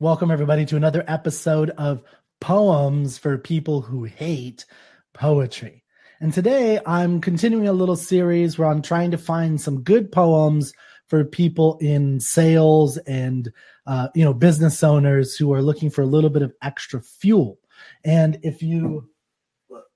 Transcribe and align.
Welcome, 0.00 0.30
everybody, 0.30 0.64
to 0.66 0.76
another 0.76 1.02
episode 1.08 1.70
of 1.70 2.04
Poems 2.40 3.18
for 3.18 3.36
People 3.36 3.80
Who 3.80 4.04
Hate 4.04 4.64
Poetry. 5.12 5.82
And 6.20 6.32
today 6.32 6.78
I'm 6.86 7.20
continuing 7.20 7.66
a 7.66 7.72
little 7.72 7.96
series 7.96 8.56
where 8.56 8.68
I'm 8.68 8.80
trying 8.80 9.10
to 9.10 9.18
find 9.18 9.60
some 9.60 9.82
good 9.82 10.12
poems 10.12 10.72
for 11.08 11.24
people 11.24 11.78
in 11.80 12.20
sales 12.20 12.96
and 12.98 13.52
uh, 13.88 14.06
you 14.14 14.24
know 14.24 14.32
business 14.32 14.84
owners 14.84 15.34
who 15.34 15.52
are 15.52 15.62
looking 15.62 15.90
for 15.90 16.02
a 16.02 16.06
little 16.06 16.30
bit 16.30 16.42
of 16.42 16.54
extra 16.62 17.02
fuel. 17.02 17.58
And 18.04 18.38
if 18.44 18.62
you 18.62 19.10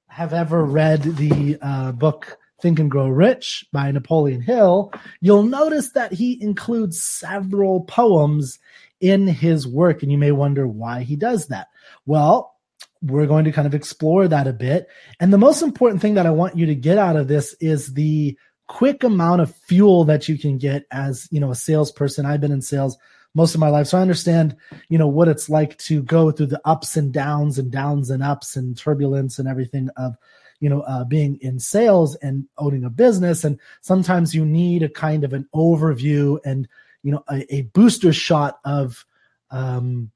have 0.09 0.33
ever 0.33 0.65
read 0.65 1.03
the 1.05 1.59
uh, 1.63 1.93
book 1.93 2.39
Think 2.61 2.81
and 2.81 2.91
Grow 2.91 3.09
Rich 3.09 3.67
by 3.73 3.93
Napoleon 3.93 4.41
Hill, 4.41 4.93
you'll 5.21 5.45
notice 5.45 5.93
that 5.93 6.13
he 6.13 6.43
includes 6.43 7.01
several 7.01 7.83
poems 7.83 8.59
in 9.03 9.27
his 9.27 9.67
work. 9.67 10.03
And 10.03 10.11
you 10.11 10.17
may 10.17 10.33
wonder 10.33 10.67
why 10.67 11.03
he 11.03 11.17
does 11.17 11.49
that. 11.49 11.67
Well, 12.07 12.55
we're 13.03 13.27
going 13.27 13.45
to 13.45 13.53
kind 13.53 13.67
of 13.67 13.75
explore 13.75 14.29
that 14.29 14.47
a 14.47 14.53
bit. 14.53 14.87
And 15.21 15.33
the 15.33 15.39
most 15.39 15.61
important 15.61 16.01
thing 16.01 16.15
that 16.15 16.27
I 16.27 16.31
want 16.31 16.57
you 16.57 16.67
to 16.67 16.75
get 16.75 16.97
out 16.97 17.17
of 17.17 17.29
this 17.29 17.55
is 17.61 17.93
the 17.93 18.39
quick 18.69 19.03
amount 19.03 19.43
of 19.43 19.55
fuel 19.67 20.05
that 20.05 20.29
you 20.29 20.39
can 20.39 20.57
get 20.57 20.87
as, 20.91 21.29
you 21.31 21.41
know, 21.41 21.51
a 21.51 21.55
salesperson. 21.57 22.25
I've 22.25 22.41
been 22.41 22.53
in 22.53 22.63
sales 22.63 22.97
most 23.35 23.55
of 23.55 23.61
my 23.61 23.69
life. 23.69 23.89
So 23.89 23.99
I 23.99 24.03
understand, 24.03 24.57
you 24.89 24.99
know, 24.99 25.09
what 25.09 25.29
it's 25.29 25.49
like 25.49 25.77
to 25.79 26.03
go 26.03 26.31
through 26.31 26.47
the 26.47 26.61
ups 26.65 26.97
and 26.97 27.13
downs 27.13 27.59
and 27.59 27.73
downs 27.73 28.09
and 28.09 28.23
ups 28.23 28.57
and 28.57 28.77
turbulence 28.77 29.39
and 29.39 29.49
everything 29.49 29.89
of, 29.97 30.17
you 30.61 30.69
know, 30.69 30.83
uh, 30.83 31.05
being 31.05 31.39
in 31.41 31.59
sales 31.59 32.15
and 32.17 32.47
owning 32.57 32.85
a 32.85 32.91
business. 32.91 33.43
And 33.43 33.59
sometimes 33.81 34.35
you 34.35 34.47
need 34.47 34.85
a 34.85 34.89
kind 34.89 35.25
of 35.25 35.33
an 35.33 35.49
overview 35.55 36.39
and 36.45 36.69
you 37.03 37.13
know 37.13 37.25
a, 37.31 37.55
a 37.55 37.63
booster 37.63 38.13
shot 38.13 38.59
of 38.65 39.05
um, 39.51 40.11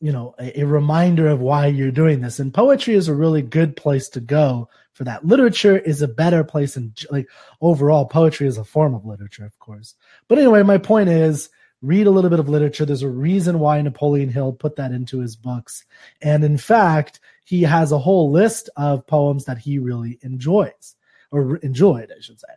you 0.00 0.12
know 0.12 0.34
a, 0.38 0.60
a, 0.60 0.66
reminder 0.66 1.28
of 1.28 1.40
why 1.40 1.66
you're 1.66 1.90
doing 1.90 2.20
this. 2.20 2.38
And 2.38 2.52
poetry 2.52 2.94
is 2.94 3.08
a 3.08 3.14
really 3.14 3.42
good 3.42 3.76
place 3.76 4.08
to 4.10 4.20
go 4.20 4.68
for 4.92 5.04
that. 5.04 5.24
Literature 5.24 5.78
is 5.78 6.02
a 6.02 6.08
better 6.08 6.44
place 6.44 6.76
and 6.76 6.96
like 7.10 7.28
overall 7.60 8.06
poetry 8.06 8.46
is 8.46 8.58
a 8.58 8.64
form 8.64 8.94
of 8.94 9.06
literature 9.06 9.44
of 9.44 9.58
course. 9.58 9.94
But 10.28 10.38
anyway 10.38 10.62
my 10.62 10.78
point 10.78 11.08
is 11.08 11.48
read 11.82 12.06
a 12.06 12.10
little 12.10 12.30
bit 12.30 12.40
of 12.40 12.48
literature. 12.48 12.84
There's 12.84 13.02
a 13.02 13.08
reason 13.08 13.58
why 13.58 13.80
napoleon 13.80 14.28
hill 14.28 14.52
put 14.52 14.76
that 14.76 14.92
into 14.92 15.20
his 15.20 15.36
books. 15.36 15.84
And 16.22 16.44
in 16.44 16.58
fact 16.58 17.20
he 17.44 17.62
has 17.62 17.92
a 17.92 17.98
whole 17.98 18.30
list 18.30 18.68
of 18.76 19.06
poems 19.06 19.44
that 19.44 19.58
he 19.58 19.78
really 19.78 20.18
enjoys 20.22 20.96
or 21.30 21.56
enjoyed 21.58 22.10
i 22.16 22.20
should 22.20 22.40
say 22.40 22.48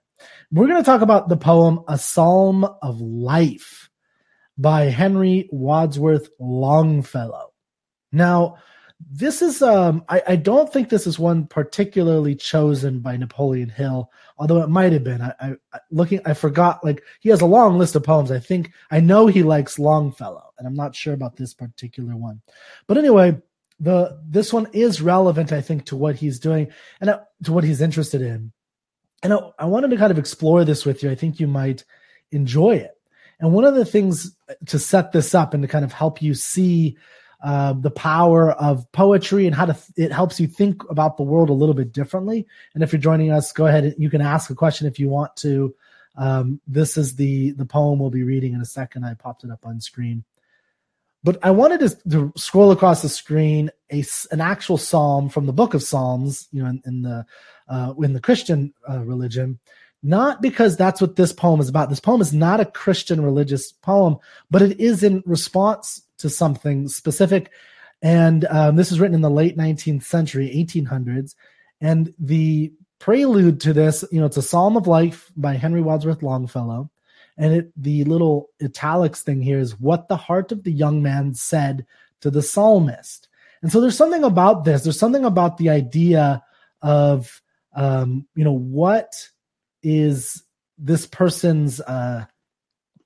we're 0.52 0.68
going 0.68 0.82
to 0.82 0.86
talk 0.86 1.02
about 1.02 1.30
the 1.30 1.38
poem 1.38 1.82
A 1.88 1.98
Psalm 1.98 2.64
of 2.82 3.02
Life 3.02 3.90
by 4.58 4.86
Henry 4.86 5.50
Wadsworth 5.52 6.30
Longfellow. 6.40 7.54
Now, 8.12 8.58
this 9.12 9.42
is 9.44 9.62
um 9.62 10.04
I, 10.10 10.22
I 10.30 10.36
don't 10.36 10.72
think 10.72 10.90
this 10.90 11.06
is 11.06 11.20
one 11.20 11.46
particularly 11.46 12.36
chosen 12.36 13.00
by 13.00 13.16
Napoleon 13.16 13.70
Hill, 13.70 14.12
although 14.38 14.62
it 14.64 14.70
might 14.70 14.92
have 14.92 15.04
been. 15.04 15.22
I, 15.22 15.34
I, 15.40 15.80
looking 15.92 16.22
I 16.26 16.34
forgot 16.34 16.84
like 16.84 17.04
he 17.20 17.30
has 17.30 17.42
a 17.42 17.46
long 17.46 17.78
list 17.78 17.96
of 17.96 18.04
poems. 18.04 18.32
I 18.32 18.40
think 18.40 18.72
I 18.90 19.00
know 19.00 19.28
he 19.28 19.44
likes 19.44 19.78
Longfellow, 19.78 20.52
and 20.58 20.68
I'm 20.68 20.74
not 20.74 20.96
sure 20.96 21.14
about 21.14 21.36
this 21.36 21.54
particular 21.54 22.16
one. 22.16 22.42
But 22.88 22.98
anyway, 22.98 23.40
the 23.80 24.20
this 24.28 24.52
one 24.52 24.68
is 24.74 25.02
relevant, 25.02 25.52
I 25.52 25.62
think, 25.62 25.86
to 25.86 25.96
what 25.96 26.16
he's 26.16 26.40
doing 26.40 26.70
and 27.00 27.12
uh, 27.12 27.20
to 27.44 27.54
what 27.54 27.64
he's 27.64 27.82
interested 27.82 28.22
in. 28.22 28.52
And 29.24 29.34
I, 29.34 29.40
I 29.60 29.66
wanted 29.66 29.90
to 29.92 29.98
kind 29.98 30.12
of 30.12 30.20
explore 30.20 30.64
this 30.66 30.86
with 30.86 31.04
you. 31.04 31.10
I 31.10 31.16
think 31.16 31.40
you 31.40 31.48
might 31.48 31.84
enjoy 32.32 32.76
it. 32.76 32.98
And 33.40 33.54
one 33.54 33.66
of 33.66 33.76
the 33.76 33.86
things 33.86 34.36
to 34.68 34.80
set 34.80 35.12
this 35.12 35.36
up 35.36 35.54
and 35.54 35.64
to 35.64 35.68
kind 35.68 35.86
of 35.86 35.94
help 35.94 36.22
you 36.22 36.34
see 36.34 36.98
uh, 37.44 37.74
the 37.74 37.92
power 37.92 38.52
of 38.54 38.92
poetry 38.92 39.46
and 39.46 39.56
how 39.56 39.66
to 39.66 39.78
it 39.96 40.12
helps 40.12 40.40
you 40.40 40.48
think 40.48 40.82
about 40.90 41.18
the 41.18 41.24
world 41.24 41.50
a 41.50 41.54
little 41.54 41.76
bit 41.76 41.92
differently. 41.92 42.48
And 42.74 42.84
if 42.84 42.92
you're 42.92 43.00
joining 43.00 43.32
us, 43.32 43.52
go 43.54 43.68
ahead. 43.68 43.94
You 43.98 44.10
can 44.10 44.22
ask 44.22 44.50
a 44.50 44.56
question 44.56 44.88
if 44.88 45.00
you 45.00 45.10
want 45.10 45.36
to. 45.38 45.76
Um, 46.16 46.60
this 46.66 46.98
is 46.98 47.16
the 47.16 47.52
the 47.52 47.66
poem 47.66 48.00
we'll 48.00 48.10
be 48.10 48.24
reading 48.24 48.54
in 48.54 48.62
a 48.62 48.66
second. 48.66 49.06
I 49.06 49.14
popped 49.14 49.44
it 49.44 49.52
up 49.52 49.66
on 49.66 49.80
screen. 49.82 50.24
But 51.24 51.40
I 51.44 51.52
wanted 51.52 51.82
to, 51.82 52.10
to 52.10 52.34
scroll 52.38 52.72
across 52.72 53.02
the 53.02 53.10
screen 53.10 53.70
a, 53.92 54.04
an 54.32 54.40
actual 54.40 54.78
psalm 54.78 55.30
from 55.30 55.46
the 55.46 55.54
book 55.54 55.74
of 55.74 55.84
Psalms, 55.84 56.48
you 56.52 56.64
know, 56.64 56.70
in, 56.70 56.82
in 56.86 57.02
the 57.02 57.26
uh, 57.68 57.94
in 58.02 58.14
the 58.14 58.22
Christian 58.22 58.74
uh, 58.90 59.00
religion, 59.00 59.60
not 60.04 60.42
because 60.42 60.78
that's 60.78 61.02
what 61.02 61.16
this 61.16 61.34
poem 61.34 61.60
is 61.60 61.70
about. 61.70 61.90
This 61.90 62.00
poem 62.00 62.22
is 62.22 62.34
not 62.34 62.60
a 62.60 62.66
Christian 62.66 63.22
religious 63.22 63.72
poem, 63.72 64.18
but 64.50 64.62
it 64.62 64.80
is 64.80 65.04
in 65.04 65.24
response 65.26 66.02
to 66.20 66.30
something 66.30 66.88
specific. 66.88 67.52
And 68.02 68.46
um, 68.46 68.76
this 68.76 68.92
is 68.92 69.00
written 69.00 69.16
in 69.16 69.22
the 69.22 69.30
late 69.30 69.58
19th 69.58 70.04
century, 70.04 70.50
1800s. 70.56 71.36
And 71.82 72.14
the 72.20 72.72
prelude 73.00 73.60
to 73.62 73.74
this, 73.74 74.04
you 74.12 74.20
know, 74.20 74.26
it's 74.26 74.38
a 74.38 74.42
Psalm 74.42 74.78
of 74.78 74.88
Life 74.88 75.32
by 75.36 75.54
Henry 75.56 75.82
Wadsworth 75.82 76.24
Longfellow. 76.24 76.90
And 77.38 77.54
it, 77.54 77.72
the 77.76 78.04
little 78.06 78.50
italics 78.62 79.22
thing 79.22 79.42
here 79.42 79.60
is 79.60 79.80
what 79.80 80.08
the 80.08 80.18
heart 80.18 80.52
of 80.52 80.64
the 80.64 80.72
young 80.72 81.04
man 81.04 81.36
said 81.36 81.86
to 82.22 82.32
the 82.32 82.42
psalmist. 82.42 83.28
And 83.62 83.72
so 83.72 83.80
there's 83.82 83.98
something 83.98 84.24
about 84.24 84.64
this. 84.64 84.84
There's 84.84 85.00
something 85.00 85.26
about 85.26 85.58
the 85.58 85.70
idea 85.70 86.44
of, 86.82 87.42
um, 87.78 88.28
you 88.36 88.44
know, 88.44 88.52
what 88.52 89.30
is 89.82 90.44
this 90.78 91.08
person's, 91.08 91.80
uh, 91.80 92.26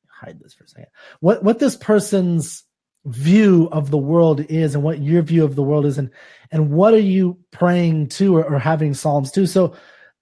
hide 0.09 0.40
this 0.40 0.54
for 0.54 0.64
a 0.64 0.68
second. 0.68 0.88
What, 1.20 1.44
what 1.44 1.59
this 1.59 1.76
person's 1.76 2.64
view 3.06 3.68
of 3.72 3.92
the 3.92 3.98
world 3.98 4.40
is 4.40 4.76
and 4.76 4.84
what 4.84 5.00
your 5.00 5.22
view 5.22 5.44
of 5.44 5.56
the 5.56 5.64
world 5.64 5.86
is 5.86 5.98
and, 5.98 6.09
and 6.52 6.72
what 6.72 6.94
are 6.94 7.00
you 7.00 7.38
praying 7.52 8.08
to 8.08 8.38
or, 8.38 8.46
or 8.46 8.59
having 8.59 8.94
Psalms 8.94 9.32
to? 9.32 9.46
So 9.46 9.76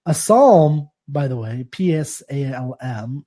a 0.06 0.14
Psalm, 0.14 0.90
by 1.08 1.28
the 1.28 1.38
way, 1.38 1.66
P 1.70 1.94
S 1.94 2.24
A 2.30 2.46
L 2.46 2.78
M, 2.82 3.26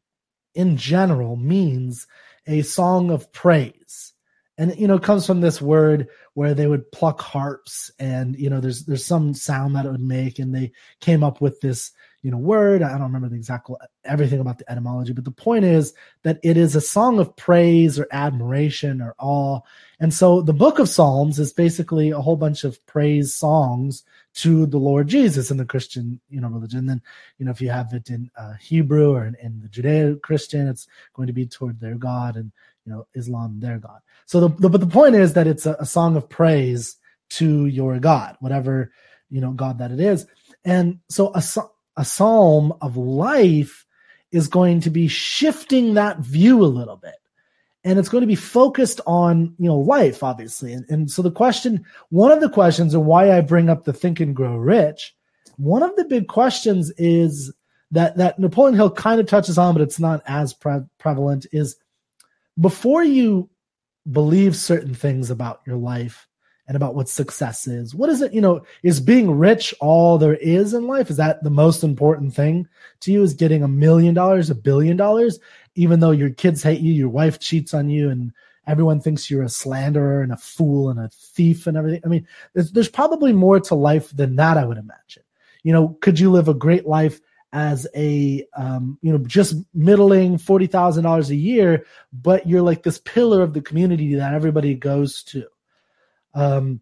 in 0.54 0.77
general 0.77 1.37
means 1.37 2.06
a 2.47 2.62
song 2.62 3.10
of 3.10 3.33
praise. 3.33 4.12
And 4.59 4.79
you 4.79 4.87
know, 4.87 4.99
comes 4.99 5.27
from 5.27 5.41
this 5.41 5.63
word 5.63 6.09
where 6.35 6.55
they 6.55 6.67
would 6.67 6.91
pluck 6.93 7.21
harps 7.21 7.91
and 7.99 8.39
you 8.39 8.51
know, 8.51 8.61
there's 8.61 8.85
there's 8.85 9.05
some 9.05 9.35
sound 9.35 9.75
that 9.75 9.87
it 9.87 9.91
would 9.91 10.01
make, 10.01 10.39
and 10.39 10.55
they 10.55 10.73
came 11.01 11.25
up 11.25 11.41
with 11.41 11.61
this 11.61 11.93
you 12.23 12.31
know 12.31 12.37
word. 12.37 12.83
I 12.83 12.91
don't 12.93 13.03
remember 13.03 13.29
the 13.29 13.37
exact 13.37 13.69
everything 14.05 14.41
about 14.41 14.59
the 14.59 14.71
etymology, 14.71 15.13
but 15.13 15.25
the 15.25 15.31
point 15.31 15.65
is 15.65 15.95
that 16.23 16.39
it 16.43 16.57
is 16.57 16.77
a 16.77 16.81
song 16.81 17.19
of 17.19 17.35
praise 17.37 17.99
or 17.99 18.07
admiration 18.13 19.01
or 19.01 19.15
awe. 19.19 19.61
And 20.01 20.13
so 20.13 20.43
the 20.43 20.53
book 20.53 20.79
of 20.79 20.89
Psalms 20.89 21.39
is 21.39 21.53
basically 21.53 22.11
a 22.11 22.21
whole 22.21 22.37
bunch 22.37 22.65
of 22.65 22.84
praise 22.87 23.34
songs 23.34 24.05
to 24.34 24.67
the 24.67 24.79
Lord 24.79 25.09
Jesus 25.09 25.51
in 25.51 25.59
the 25.59 25.65
Christian, 25.65 26.19
you 26.31 26.41
know, 26.41 26.49
religion. 26.49 26.87
Then, 26.87 27.03
you 27.39 27.45
know, 27.45 27.51
if 27.51 27.61
you 27.61 27.71
have 27.71 27.93
it 27.93 28.09
in 28.09 28.31
uh, 28.37 28.55
Hebrew 28.55 29.13
or 29.13 29.27
in, 29.27 29.37
in 29.43 29.61
the 29.61 29.69
Judeo-Christian, 29.69 30.69
it's 30.69 30.89
going 31.13 31.27
to 31.27 31.34
be 31.34 31.47
toward 31.47 31.81
their 31.81 31.97
God, 31.97 32.37
and 32.37 32.53
you 32.84 32.93
know, 32.93 33.06
Islam 33.15 33.60
their 33.60 33.78
God. 33.78 34.00
So, 34.26 34.41
the, 34.41 34.48
the 34.48 34.69
but 34.69 34.81
the 34.81 34.87
point 34.87 35.15
is 35.15 35.34
that 35.34 35.47
it's 35.47 35.66
a, 35.66 35.76
a 35.78 35.87
song 35.87 36.16
of 36.16 36.28
praise 36.28 36.97
to 37.31 37.66
your 37.66 37.98
God, 37.98 38.37
whatever 38.41 38.93
you 39.31 39.41
know 39.41 39.53
God 39.53 39.78
that 39.78 39.93
it 39.93 40.00
is. 40.00 40.26
And 40.65 41.00
so, 41.09 41.32
a 41.34 41.42
a 41.97 42.04
psalm 42.04 42.75
of 42.81 42.97
life 42.97 43.84
is 44.31 44.48
going 44.48 44.81
to 44.81 44.91
be 44.91 45.09
shifting 45.09 45.94
that 45.94 46.19
view 46.21 46.65
a 46.65 46.66
little 46.66 46.97
bit 46.97 47.15
and 47.84 47.98
it's 47.98 48.09
going 48.09 48.22
to 48.22 48.28
be 48.28 48.34
focused 48.34 49.00
on 49.06 49.54
you 49.59 49.69
know 49.69 49.78
life 49.78 50.22
obviously 50.22 50.72
and, 50.72 50.84
and 50.88 51.10
so 51.10 51.22
the 51.22 51.31
question 51.31 51.84
one 52.10 52.32
of 52.32 52.41
the 52.41 52.48
questions 52.48 52.94
and 52.94 53.04
why 53.04 53.37
i 53.37 53.41
bring 53.41 53.69
up 53.69 53.84
the 53.84 53.92
think 53.92 54.21
and 54.21 54.37
grow 54.37 54.56
rich 54.56 55.15
one 55.56 55.82
of 55.82 55.94
the 55.97 56.04
big 56.04 56.28
questions 56.28 56.91
is 56.97 57.53
that 57.91 58.16
that 58.16 58.38
napoleon 58.38 58.75
hill 58.75 58.91
kind 58.91 59.21
of 59.21 59.26
touches 59.26 59.59
on 59.59 59.75
but 59.75 59.82
it's 59.82 60.00
not 60.00 60.22
as 60.26 60.54
pre- 60.54 60.81
prevalent 60.98 61.47
is 61.53 61.76
before 62.61 63.05
you 63.05 63.49
believe 64.11 64.57
certain 64.57 64.95
things 64.95 65.31
about 65.31 65.61
your 65.67 65.77
life 65.77 66.28
and 66.69 66.77
about 66.77 66.95
what 66.95 67.09
success 67.09 67.66
is 67.66 67.95
what 67.95 68.09
is 68.09 68.21
it 68.21 68.33
you 68.33 68.41
know 68.41 68.65
is 68.83 69.01
being 69.01 69.31
rich 69.31 69.75
all 69.81 70.19
there 70.19 70.34
is 70.34 70.75
in 70.75 70.87
life 70.87 71.10
is 71.10 71.16
that 71.16 71.43
the 71.43 71.51
most 71.51 71.84
important 71.84 72.34
thing 72.34 72.66
to 73.01 73.13
you 73.13 73.22
is 73.22 73.34
getting 73.34 73.63
a 73.63 73.69
million 73.69 74.15
dollars 74.15 74.51
a 74.51 74.54
billion 74.54 74.97
dollars 74.97 75.39
even 75.75 76.01
though 76.01 76.10
your 76.10 76.31
kids 76.31 76.63
hate 76.63 76.81
you, 76.81 76.93
your 76.93 77.09
wife 77.09 77.39
cheats 77.39 77.75
on 77.75 77.89
you, 77.89 78.10
and 78.10 78.33
everyone 78.66 79.01
thinks 79.01 79.31
you're 79.31 79.43
a 79.43 79.48
slanderer 79.48 80.22
and 80.22 80.33
a 80.33 80.37
fool 80.37 80.91
and 80.91 81.01
a 81.01 81.09
thief 81.09 81.66
and 81.66 81.77
everything. 81.77 82.01
I 82.05 82.09
mean, 82.09 82.27
there's, 82.55 82.72
there's 82.72 82.89
probably 82.89 83.33
more 83.33 83.60
to 83.60 83.75
life 83.75 84.10
than 84.10 84.37
that, 84.37 84.59
I 84.59 84.65
would 84.65 84.78
imagine. 84.78 85.22
You 85.63 85.72
know, 85.72 85.97
could 86.01 86.19
you 86.19 86.31
live 86.31 86.48
a 86.48 86.55
great 86.55 86.87
life 86.87 87.21
as 87.53 87.87
a, 87.95 88.47
um, 88.57 88.99
you 89.03 89.13
know, 89.13 89.19
just 89.19 89.57
middling 89.75 90.37
$40,000 90.37 91.28
a 91.28 91.34
year, 91.34 91.84
but 92.13 92.47
you're 92.47 92.63
like 92.63 92.83
this 92.83 92.99
pillar 92.99 93.43
of 93.43 93.53
the 93.53 93.60
community 93.60 94.15
that 94.15 94.34
everybody 94.34 94.75
goes 94.75 95.22
to? 95.25 95.47
Um, 96.34 96.81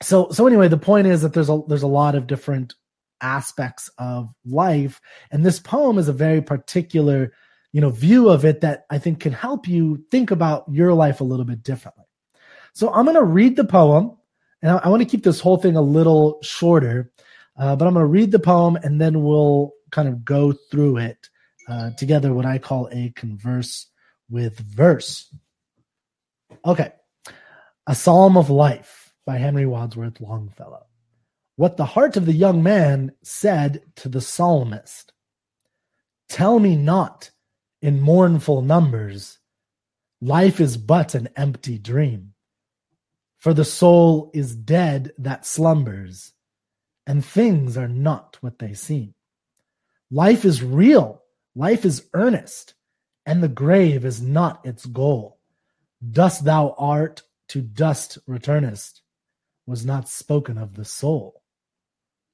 so, 0.00 0.30
so 0.30 0.46
anyway, 0.46 0.68
the 0.68 0.78
point 0.78 1.08
is 1.08 1.22
that 1.22 1.32
there's 1.32 1.50
a, 1.50 1.60
there's 1.66 1.82
a 1.82 1.88
lot 1.88 2.14
of 2.14 2.26
different 2.26 2.74
aspects 3.20 3.90
of 3.98 4.32
life. 4.46 5.00
And 5.32 5.44
this 5.44 5.58
poem 5.58 5.98
is 5.98 6.08
a 6.08 6.12
very 6.12 6.40
particular 6.40 7.32
you 7.72 7.80
know 7.80 7.90
view 7.90 8.28
of 8.28 8.44
it 8.44 8.60
that 8.62 8.86
I 8.90 8.98
think 8.98 9.20
can 9.20 9.32
help 9.32 9.68
you 9.68 10.04
think 10.10 10.30
about 10.30 10.64
your 10.70 10.94
life 10.94 11.20
a 11.20 11.24
little 11.24 11.44
bit 11.44 11.62
differently. 11.62 12.04
So 12.72 12.92
I'm 12.92 13.04
going 13.04 13.16
to 13.16 13.24
read 13.24 13.56
the 13.56 13.64
poem, 13.64 14.16
and 14.62 14.72
I, 14.72 14.76
I 14.78 14.88
want 14.88 15.02
to 15.02 15.08
keep 15.08 15.24
this 15.24 15.40
whole 15.40 15.58
thing 15.58 15.76
a 15.76 15.82
little 15.82 16.38
shorter, 16.42 17.10
uh, 17.56 17.76
but 17.76 17.86
I'm 17.86 17.94
going 17.94 18.04
to 18.04 18.10
read 18.10 18.30
the 18.30 18.38
poem 18.38 18.76
and 18.76 19.00
then 19.00 19.22
we'll 19.22 19.72
kind 19.90 20.08
of 20.08 20.24
go 20.24 20.52
through 20.70 20.98
it 20.98 21.28
uh, 21.68 21.90
together, 21.90 22.32
what 22.32 22.46
I 22.46 22.58
call 22.58 22.88
a 22.92 23.12
converse 23.14 23.86
with 24.30 24.58
verse. 24.58 25.34
Okay. 26.64 26.92
A 27.86 27.94
Psalm 27.94 28.36
of 28.36 28.50
Life 28.50 29.14
by 29.26 29.38
Henry 29.38 29.66
Wadsworth 29.66 30.20
Longfellow. 30.20 30.86
What 31.56 31.76
the 31.76 31.84
heart 31.84 32.16
of 32.16 32.24
the 32.24 32.32
young 32.32 32.62
man 32.62 33.12
said 33.22 33.82
to 33.96 34.08
the 34.08 34.20
psalmist 34.20 35.12
Tell 36.28 36.58
me 36.58 36.76
not 36.76 37.30
in 37.80 38.00
mournful 38.00 38.62
numbers, 38.62 39.38
life 40.20 40.60
is 40.60 40.76
but 40.76 41.14
an 41.14 41.28
empty 41.36 41.78
dream. 41.78 42.34
For 43.38 43.54
the 43.54 43.64
soul 43.64 44.30
is 44.34 44.54
dead 44.54 45.12
that 45.18 45.46
slumbers, 45.46 46.32
and 47.06 47.24
things 47.24 47.76
are 47.76 47.88
not 47.88 48.36
what 48.40 48.58
they 48.58 48.74
seem. 48.74 49.14
Life 50.10 50.46
is 50.46 50.62
real, 50.62 51.22
life 51.54 51.84
is 51.84 52.08
earnest, 52.14 52.74
and 53.26 53.42
the 53.42 53.48
grave 53.48 54.06
is 54.06 54.22
not 54.22 54.64
its 54.64 54.86
goal. 54.86 55.38
Dust 56.10 56.44
thou 56.44 56.74
art, 56.78 57.22
to 57.48 57.60
dust 57.60 58.18
returnest, 58.26 59.02
was 59.66 59.84
not 59.84 60.08
spoken 60.08 60.56
of 60.56 60.74
the 60.74 60.84
soul. 60.84 61.42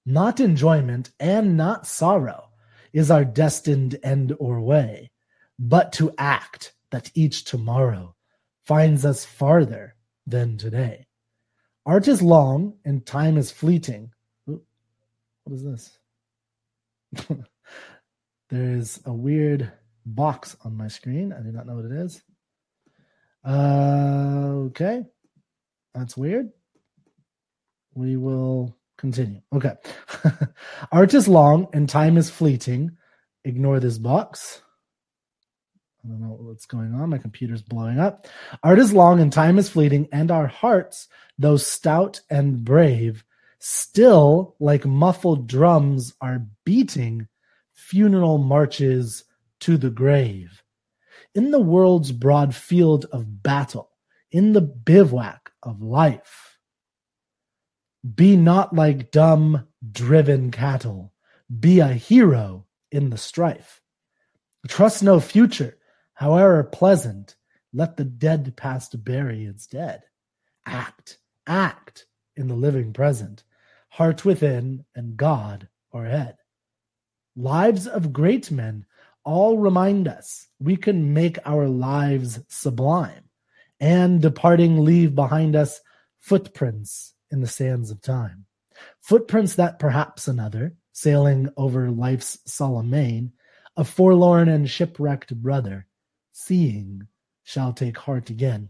Not 0.07 0.39
enjoyment 0.39 1.11
and 1.19 1.57
not 1.57 1.87
sorrow 1.87 2.51
is 2.93 3.11
our 3.11 3.25
destined 3.25 3.99
end 4.05 4.35
or 4.39 4.61
way, 4.61 5.11
but 5.59 5.93
to 5.95 6.15
act 6.17 6.75
that 6.91 7.11
each 7.15 7.45
tomorrow 7.45 8.15
finds 8.65 9.05
us 9.05 9.25
farther 9.25 9.97
than 10.27 10.57
today. 10.57 11.07
Art 11.85 12.07
is 12.07 12.23
long 12.23 12.75
and 12.85 13.05
time 13.05 13.37
is 13.37 13.51
fleeting. 13.51 14.13
What 14.45 14.61
is 15.51 15.65
this? 15.65 15.99
there 18.51 18.77
is 18.77 19.01
a 19.05 19.13
weird 19.13 19.73
box 20.07 20.57
on 20.65 20.77
my 20.77 20.89
screen. 20.89 21.33
I 21.33 21.41
do 21.43 21.51
not 21.51 21.67
know 21.67 21.77
what 21.77 21.87
it 21.87 21.93
is. 21.93 22.23
Uh, 23.45 24.67
okay. 24.67 25.05
That's 25.95 26.17
weird. 26.17 26.51
We 27.95 28.17
will 28.17 28.77
continue. 28.99 29.41
Okay. 29.53 29.75
Art 30.93 31.15
is 31.15 31.29
long 31.29 31.69
and 31.73 31.89
time 31.89 32.17
is 32.17 32.31
fleeting. 32.31 32.97
Ignore 33.45 33.81
this 33.81 33.99
box. 33.99 34.63
I 36.05 36.09
don't 36.09 36.21
know 36.21 36.37
what's 36.39 36.67
going 36.67 36.95
on. 36.95 37.11
My 37.11 37.19
computer's 37.19 37.63
blowing 37.63 37.99
up. 37.99 38.27
Art 38.63 38.79
is 38.79 38.93
long 38.93 39.21
and 39.21 39.33
time 39.33 39.59
is 39.59 39.71
fleeting, 39.71 40.09
and 40.13 40.31
our 40.31 40.47
hearts, 40.47 41.09
though 41.39 41.57
stout 41.57 42.21
and 42.29 42.63
brave, 42.63 43.25
still, 43.59 44.55
like 44.61 44.85
muffled 44.85 45.47
drums, 45.47 46.13
are 46.21 46.47
beating 46.65 47.27
funeral 47.95 48.39
marches 48.39 49.23
to 49.61 49.77
the 49.77 49.89
grave. 49.89 50.65
In 51.33 51.53
the 51.53 51.61
world's 51.61 52.11
broad 52.11 52.53
field 52.53 53.07
of 53.13 53.41
battle, 53.41 53.93
in 54.33 54.53
the 54.53 54.61
bivouac 54.61 55.53
of 55.63 55.81
life, 55.81 56.59
be 58.17 58.37
not 58.37 58.75
like 58.75 59.13
dumb, 59.13 59.69
driven 59.93 60.51
cattle. 60.51 61.13
Be 61.61 61.79
a 61.79 61.87
hero 61.87 62.67
in 62.91 63.11
the 63.11 63.17
strife. 63.17 63.81
Trust 64.67 65.05
no 65.05 65.21
future 65.21 65.79
However 66.15 66.65
pleasant, 66.65 67.37
let 67.73 67.97
the 67.97 68.05
dead 68.05 68.57
past 68.57 69.05
bury 69.05 69.45
its 69.45 69.69
dead. 69.69 70.03
Act, 70.67 71.19
act 71.47 72.07
in 72.35 72.49
the 72.49 72.55
living 72.57 72.93
present, 72.93 73.45
heart 73.89 74.25
within 74.25 74.85
and 74.97 75.17
God 75.17 75.69
o'erhead. 75.93 76.39
Lives 77.37 77.87
of 77.87 78.13
great 78.13 78.51
men 78.51 78.87
all 79.25 79.59
remind 79.59 80.07
us 80.07 80.47
we 80.61 80.77
can 80.77 81.13
make 81.13 81.39
our 81.45 81.69
lives 81.69 82.41
sublime, 82.49 83.25
and 83.81 84.23
departing 84.23 84.85
leave 84.85 85.15
behind 85.15 85.57
us 85.57 85.81
footprints 86.21 87.15
in 87.31 87.41
the 87.41 87.47
sands 87.47 87.91
of 87.91 88.01
time. 88.01 88.47
Footprints 89.01 89.55
that 89.57 89.79
perhaps 89.79 90.29
another, 90.29 90.77
sailing 90.93 91.49
over 91.57 91.91
life's 91.91 92.39
solemn 92.47 92.91
main, 92.91 93.33
a 93.77 93.85
forlorn 93.85 94.49
and 94.49 94.71
shipwrecked 94.71 95.35
brother, 95.35 95.87
seeing 96.33 97.09
shall 97.43 97.73
take 97.73 97.99
heart 97.99 98.31
again. 98.31 98.69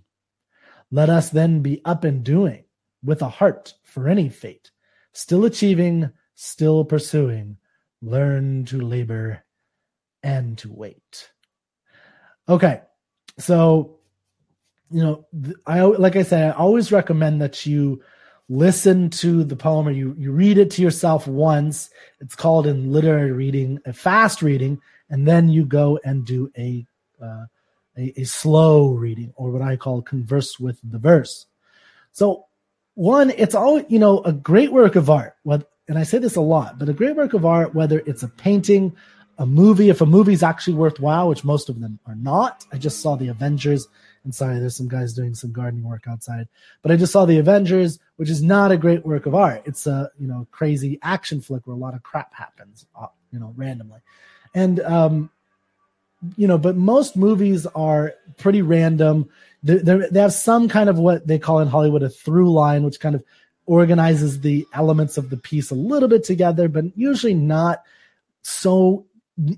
Let 0.91 1.11
us 1.11 1.29
then 1.29 1.61
be 1.61 1.83
up 1.85 2.05
and 2.05 2.25
doing 2.25 2.65
with 3.03 3.21
a 3.21 3.29
heart 3.29 3.75
for 3.83 4.09
any 4.09 4.31
fate, 4.31 4.71
still 5.13 5.45
achieving, 5.45 6.11
still 6.35 6.85
pursuing, 6.85 7.59
learn 8.05 8.65
to 8.67 8.81
labor 8.81 9.43
and 10.23 10.57
to 10.59 10.73
wait. 10.73 11.31
Okay, 12.49 12.83
so 13.39 13.99
you 14.91 15.03
know, 15.03 15.27
I 15.67 15.81
like 15.81 16.17
I 16.17 16.23
said, 16.23 16.51
I 16.51 16.57
always 16.57 16.93
recommend 16.93 17.41
that 17.41 17.67
you 17.67 18.03
listen 18.49 19.09
to 19.09 19.43
the 19.43 19.57
poem 19.57 19.89
or 19.89 19.93
you 19.93 20.15
you 20.19 20.31
read 20.31 20.59
it 20.59 20.71
to 20.73 20.83
yourself 20.83 21.27
once. 21.27 21.91
It's 22.21 22.35
called 22.35 22.67
in 22.67 22.93
literary 22.93 23.33
reading 23.33 23.81
a 23.87 23.93
fast 23.93 24.43
reading, 24.43 24.81
and 25.09 25.27
then 25.27 25.49
you 25.49 25.65
go 25.65 25.99
and 26.05 26.25
do 26.25 26.51
a 26.57 26.87
uh, 27.23 27.47
a, 27.97 28.21
a 28.21 28.25
slow 28.25 28.89
reading 28.89 29.33
or 29.37 29.51
what 29.51 29.63
I 29.63 29.77
call 29.77 30.03
converse 30.03 30.61
with 30.61 30.79
the 30.83 30.99
verse. 30.99 31.47
So 32.13 32.47
one, 32.95 33.31
it's 33.31 33.55
all, 33.55 33.81
you 33.81 33.99
know, 33.99 34.21
a 34.21 34.33
great 34.33 34.73
work 34.73 34.97
of 34.97 35.11
art. 35.11 35.35
What, 35.43 35.71
and 35.89 35.99
I 35.99 36.03
say 36.03 36.19
this 36.19 36.37
a 36.37 36.41
lot, 36.41 36.79
but 36.79 36.89
a 36.89 36.95
great 36.95 37.17
work 37.17 37.35
of 37.35 37.45
art, 37.45 37.75
whether 37.75 38.01
it's 38.07 38.23
a 38.23 38.29
painting, 38.29 38.97
a 39.39 39.47
movie, 39.47 39.91
if 39.91 40.01
a 40.01 40.07
movie's 40.07 40.43
actually 40.43 40.75
worthwhile, 40.75 41.29
which 41.29 41.45
most 41.45 41.69
of 41.69 41.81
them 41.81 41.99
are 42.07 42.15
not. 42.15 42.65
I 42.73 42.79
just 42.79 43.01
saw 43.01 43.17
the 43.17 43.29
Avengers, 43.29 43.89
and 44.25 44.35
sorry, 44.35 44.59
there's 44.59 44.77
some 44.77 44.89
guys 44.89 45.13
doing 45.13 45.35
some 45.35 45.53
gardening 45.53 45.85
work 45.85 46.05
outside, 46.09 46.49
but 46.83 46.91
I 46.91 46.97
just 46.97 47.13
saw 47.13 47.25
the 47.25 47.39
Avengers, 47.39 47.99
which 48.17 48.31
is 48.31 48.43
not 48.43 48.73
a 48.73 48.77
great 48.77 49.05
work 49.05 49.27
of 49.27 49.35
art. 49.35 49.63
It's 49.67 49.87
a 49.87 50.11
you 50.19 50.27
know 50.27 50.47
crazy 50.51 50.99
action 51.03 51.41
flick 51.41 51.67
where 51.67 51.77
a 51.77 51.79
lot 51.79 51.95
of 51.95 52.03
crap 52.03 52.33
happens, 52.35 52.87
uh, 52.99 53.09
you 53.33 53.39
know, 53.39 53.53
randomly, 53.57 54.01
and 54.55 54.81
um, 54.81 55.31
you 56.37 56.47
know, 56.47 56.57
but 56.57 56.77
most 56.77 57.17
movies 57.17 57.67
are 57.75 58.15
pretty 58.39 58.63
random. 58.63 59.29
they're 59.63 60.09
they 60.09 60.21
have 60.21 60.33
some 60.33 60.69
kind 60.69 60.89
of 60.89 60.99
what 60.99 61.27
they 61.27 61.39
call 61.39 61.59
in 61.59 61.69
Hollywood 61.69 62.03
a 62.03 62.09
through 62.09 62.53
line, 62.53 62.85
which 62.85 63.01
kind 63.01 63.15
of 63.15 63.25
organizes 63.67 64.41
the 64.41 64.67
elements 64.73 65.17
of 65.17 65.31
the 65.31 65.37
piece 65.37 65.71
a 65.71 65.75
little 65.75 66.09
bit 66.09 66.25
together, 66.25 66.69
but 66.69 66.85
usually 66.97 67.35
not 67.35 67.83
so 68.43 69.07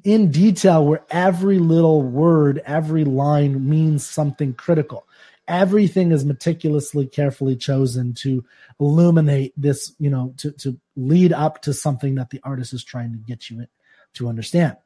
in 0.05 0.31
detail 0.31 0.87
where 0.87 1.05
every 1.11 1.59
little 1.59 2.03
word, 2.03 2.63
every 2.65 3.05
line 3.05 3.69
means 3.69 4.07
something 4.07 4.55
critical. 4.55 5.07
Everything 5.49 6.13
is 6.13 6.25
meticulously, 6.25 7.07
carefully 7.07 7.57
chosen 7.57 8.15
to 8.15 8.45
illuminate 8.81 9.53
this, 9.57 9.95
you 9.99 10.11
know, 10.11 10.35
to, 10.39 10.51
to 10.53 10.79
lead 10.97 11.33
up 11.33 11.63
to 11.63 11.73
something 11.73 12.17
that 12.17 12.31
the 12.31 12.41
artist 12.43 12.73
is 12.73 12.83
trying 12.83 13.13
to 13.13 13.19
get 13.19 13.51
you 13.51 13.67
to 14.15 14.29
understand. 14.29 14.77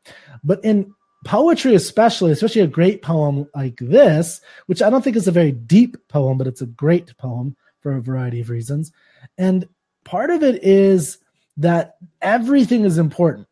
But 0.43 0.62
in 0.65 0.93
poetry 1.25 1.75
especially 1.75 2.33
especially 2.33 2.62
a 2.62 2.67
great 2.67 3.03
poem 3.03 3.47
like 3.55 3.77
this 3.77 4.41
which 4.67 4.81
i 4.81 4.89
don't 4.89 5.05
think 5.05 5.17
is 5.17 5.29
a 5.29 5.33
very 5.33 5.53
deep 5.53 5.97
poem 6.09 6.39
but 6.39 6.47
it's 6.47 6.62
a 6.62 6.67
great 6.67 7.15
poem 7.19 7.55
for 7.81 7.93
a 7.93 8.00
variety 8.00 8.41
of 8.41 8.49
reasons 8.49 8.91
and 9.39 9.69
part 10.05 10.31
of 10.31 10.43
it 10.43 10.62
is 10.62 11.19
that 11.57 11.97
everything 12.23 12.85
is 12.85 12.99
important 12.99 13.47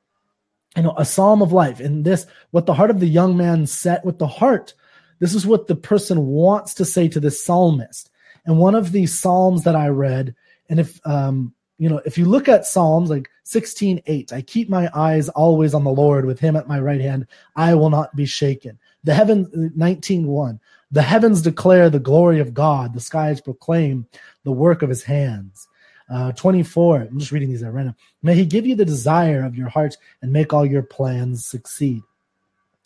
you 0.76 0.82
know 0.82 0.94
a 0.96 1.04
psalm 1.04 1.42
of 1.42 1.52
life 1.52 1.80
and 1.80 2.04
this 2.04 2.26
what 2.50 2.66
the 2.66 2.74
heart 2.74 2.90
of 2.90 3.00
the 3.00 3.06
young 3.06 3.36
man 3.36 3.66
set 3.66 4.04
with 4.04 4.18
the 4.18 4.26
heart 4.26 4.74
this 5.18 5.34
is 5.34 5.46
what 5.46 5.66
the 5.66 5.76
person 5.76 6.26
wants 6.26 6.74
to 6.74 6.84
say 6.84 7.08
to 7.08 7.20
the 7.20 7.30
psalmist 7.30 8.10
and 8.46 8.58
one 8.58 8.74
of 8.74 8.92
the 8.92 9.06
psalms 9.06 9.64
that 9.64 9.76
i 9.76 9.88
read 9.88 10.34
and 10.68 10.80
if 10.80 11.00
um 11.06 11.54
you 11.78 11.88
know, 11.88 12.02
if 12.04 12.18
you 12.18 12.24
look 12.24 12.48
at 12.48 12.66
Psalms 12.66 13.08
like 13.08 13.30
16, 13.44 14.02
8, 14.04 14.32
I 14.32 14.42
keep 14.42 14.68
my 14.68 14.90
eyes 14.92 15.28
always 15.30 15.74
on 15.74 15.84
the 15.84 15.90
Lord 15.90 16.26
with 16.26 16.40
him 16.40 16.56
at 16.56 16.66
my 16.66 16.80
right 16.80 17.00
hand. 17.00 17.26
I 17.54 17.74
will 17.74 17.90
not 17.90 18.14
be 18.16 18.26
shaken. 18.26 18.78
The 19.04 19.14
heaven, 19.14 19.72
19, 19.76 20.26
1, 20.26 20.60
the 20.90 21.02
heavens 21.02 21.42
declare 21.42 21.90
the 21.90 21.98
glory 21.98 22.40
of 22.40 22.54
God. 22.54 22.94
The 22.94 23.00
skies 23.00 23.40
proclaim 23.40 24.06
the 24.44 24.52
work 24.52 24.82
of 24.82 24.88
his 24.88 25.02
hands. 25.02 25.68
Uh, 26.10 26.32
24, 26.32 27.02
I'm 27.02 27.18
just 27.18 27.32
reading 27.32 27.50
these 27.50 27.62
at 27.62 27.72
random. 27.72 27.94
May 28.22 28.34
he 28.34 28.46
give 28.46 28.66
you 28.66 28.74
the 28.74 28.84
desire 28.84 29.44
of 29.44 29.56
your 29.56 29.68
heart 29.68 29.96
and 30.22 30.32
make 30.32 30.52
all 30.52 30.64
your 30.64 30.82
plans 30.82 31.44
succeed. 31.44 32.02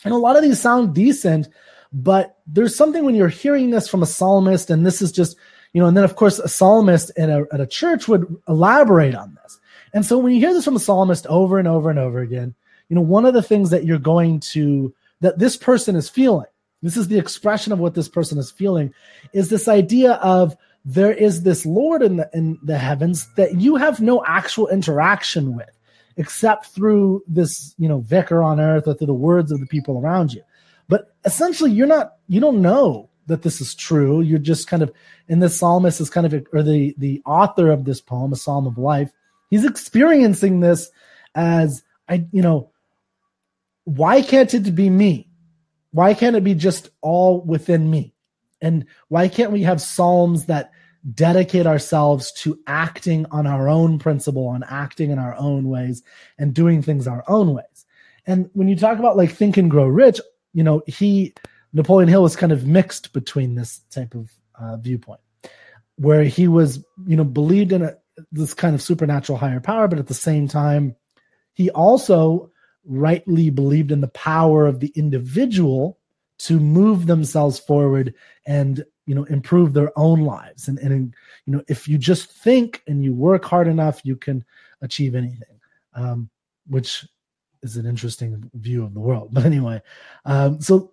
And 0.05 0.13
a 0.13 0.17
lot 0.19 0.37
of 0.37 0.43
these 0.43 0.61
sound 0.61 0.95
decent, 0.95 1.49
but 1.93 2.39
there's 2.47 2.75
something 2.75 3.05
when 3.05 3.15
you're 3.15 3.29
hearing 3.29 3.71
this 3.71 3.89
from 3.89 4.03
a 4.03 4.07
psalmist, 4.07 4.71
and 4.71 4.85
this 4.85 5.01
is 5.01 5.13
just 5.13 5.37
you 5.73 5.81
know, 5.81 5.89
and 5.89 5.97
then 5.97 6.05
of 6.05 6.17
course 6.17 6.39
a 6.39 6.49
psalmist 6.49 7.11
at 7.17 7.31
a, 7.31 7.47
at 7.53 7.61
a 7.61 7.67
church 7.67 8.09
would 8.09 8.37
elaborate 8.49 9.15
on 9.15 9.39
this. 9.43 9.59
And 9.95 10.05
so 10.05 10.19
when 10.19 10.33
you 10.33 10.41
hear 10.41 10.53
this 10.53 10.65
from 10.65 10.77
a 10.77 10.81
psalmist 10.81 11.27
over 11.27 11.59
and 11.59 11.69
over 11.69 11.91
and 11.91 11.99
over 11.99 12.21
again, 12.21 12.55
you 12.89 12.97
know, 12.97 13.03
one 13.03 13.25
of 13.25 13.35
the 13.35 13.43
things 13.43 13.71
that 13.71 13.85
you're 13.85 13.99
going 13.99 14.41
to, 14.41 14.95
that 15.21 15.39
this 15.39 15.57
person 15.57 15.97
is 15.97 16.09
feeling, 16.09 16.47
this 16.83 16.97
is 16.97 17.09
the 17.09 17.19
expression 17.19 17.73
of 17.73 17.79
what 17.79 17.95
this 17.95 18.09
person 18.09 18.39
is 18.39 18.51
feeling, 18.51 18.93
is 19.33 19.49
this 19.49 19.69
idea 19.69 20.15
of 20.15 20.57
there 20.85 21.12
is 21.12 21.43
this 21.43 21.65
Lord 21.65 22.03
in 22.03 22.17
the 22.17 22.29
in 22.35 22.59
the 22.62 22.79
heavens 22.79 23.29
that 23.37 23.61
you 23.61 23.77
have 23.77 24.01
no 24.01 24.25
actual 24.27 24.69
interaction 24.69 25.55
with, 25.55 25.71
except 26.17 26.67
through 26.67 27.23
this, 27.29 27.75
you 27.79 27.89
know, 27.89 28.01
vicar 28.01 28.43
on 28.43 28.61
earth 28.61 28.89
or 28.89 28.95
through 28.95 29.07
the 29.07 29.15
words 29.15 29.53
of 29.53 29.61
the 29.61 29.67
people 29.67 29.99
around 29.99 30.33
you. 30.33 30.43
But 30.89 31.15
essentially, 31.25 31.71
you're 31.71 31.87
not, 31.87 32.15
you 32.29 32.41
don't 32.41 32.61
know 32.61 33.09
that 33.29 33.43
this 33.43 33.61
is 33.61 33.75
true. 33.75 34.21
You're 34.21 34.41
just 34.41 34.67
kind 34.67 34.83
of, 34.83 34.93
and 35.29 35.41
the 35.41 35.49
psalmist 35.49 36.01
is 36.01 36.11
kind 36.11 36.27
of, 36.27 36.47
or 36.53 36.62
the 36.62 36.95
the 36.99 37.23
author 37.25 37.71
of 37.71 37.85
this 37.85 38.01
poem, 38.01 38.33
a 38.33 38.37
psalm 38.37 38.67
of 38.67 38.77
life, 38.77 39.12
he's 39.51 39.65
experiencing 39.65 40.61
this 40.61 40.91
as 41.35 41.85
I, 42.09 42.27
you 42.33 42.43
know, 42.43 42.71
why 43.85 44.23
can't 44.23 44.53
it 44.53 44.75
be 44.75 44.91
me? 44.91 45.29
Why 45.93 46.15
can't 46.15 46.37
it 46.37 46.45
be 46.45 46.55
just 46.55 46.91
all 47.01 47.41
within 47.41 47.91
me? 47.91 48.15
And 48.61 48.87
why 49.09 49.29
can't 49.29 49.53
we 49.53 49.63
have 49.63 49.81
psalms 49.81 50.47
that 50.47 50.73
dedicate 51.15 51.67
ourselves 51.67 52.33
to 52.33 52.59
acting 52.67 53.27
on 53.31 53.47
our 53.47 53.69
own 53.69 53.99
principle 53.99 54.49
on 54.49 54.63
acting 54.63 55.11
in 55.11 55.19
our 55.19 55.35
own 55.35 55.69
ways 55.69 56.03
and 56.39 56.55
doing 56.55 56.83
things 56.83 57.07
our 57.07 57.25
own 57.29 57.53
ways? 57.53 57.87
And 58.27 58.51
when 58.53 58.69
you 58.69 58.77
talk 58.77 58.99
about 58.99 59.17
like 59.17 59.33
think 59.33 59.57
and 59.57 59.71
grow 59.71 59.87
rich, 59.87 60.21
you 60.53 60.63
know, 60.63 60.83
he 60.87 61.35
Napoleon 61.73 62.09
Hill 62.09 62.23
was 62.23 62.37
kind 62.37 62.53
of 62.53 62.67
mixed 62.67 63.13
between 63.13 63.55
this 63.55 63.81
type 63.91 64.15
of 64.15 64.31
uh, 64.55 64.77
viewpoint, 64.77 65.21
where 65.97 66.23
he 66.23 66.47
was, 66.47 66.85
you 67.07 67.17
know, 67.17 67.25
believed 67.25 67.73
in 67.73 67.83
a, 67.83 67.97
this 68.31 68.55
kind 68.55 68.75
of 68.75 68.83
supernatural 68.83 69.39
higher 69.39 69.61
power, 69.61 69.89
but 69.89 69.99
at 69.99 70.07
the 70.07 70.15
same 70.15 70.47
time, 70.47 70.95
he 71.55 71.71
also 71.71 72.52
rightly 72.85 73.51
believed 73.51 73.93
in 73.93 74.01
the 74.01 74.09
power 74.09 74.67
of 74.67 74.81
the 74.81 74.93
individual 74.95 75.99
to 76.39 76.59
move 76.59 77.07
themselves 77.07 77.59
forward 77.59 78.15
and 78.47 78.85
you 79.07 79.15
know 79.15 79.25
improve 79.25 79.73
their 79.73 79.97
own 79.97 80.21
lives. 80.23 80.69
And 80.69 80.79
and 80.79 81.15
you 81.47 81.53
know 81.53 81.62
if 81.69 81.89
you 81.89 81.99
just 81.99 82.33
think 82.33 82.83
and 82.87 83.05
you 83.05 83.15
work 83.15 83.45
hard 83.45 83.69
enough 83.69 84.01
you 84.05 84.17
can 84.17 84.45
achieve 84.81 85.15
anything 85.15 85.61
um, 85.95 86.29
which 86.67 87.07
is 87.62 87.77
an 87.77 87.87
interesting 87.87 88.51
view 88.55 88.85
of 88.85 88.95
the 88.95 89.01
world. 89.01 89.31
But 89.33 89.45
anyway 89.45 89.83
um, 90.25 90.61
so 90.61 90.93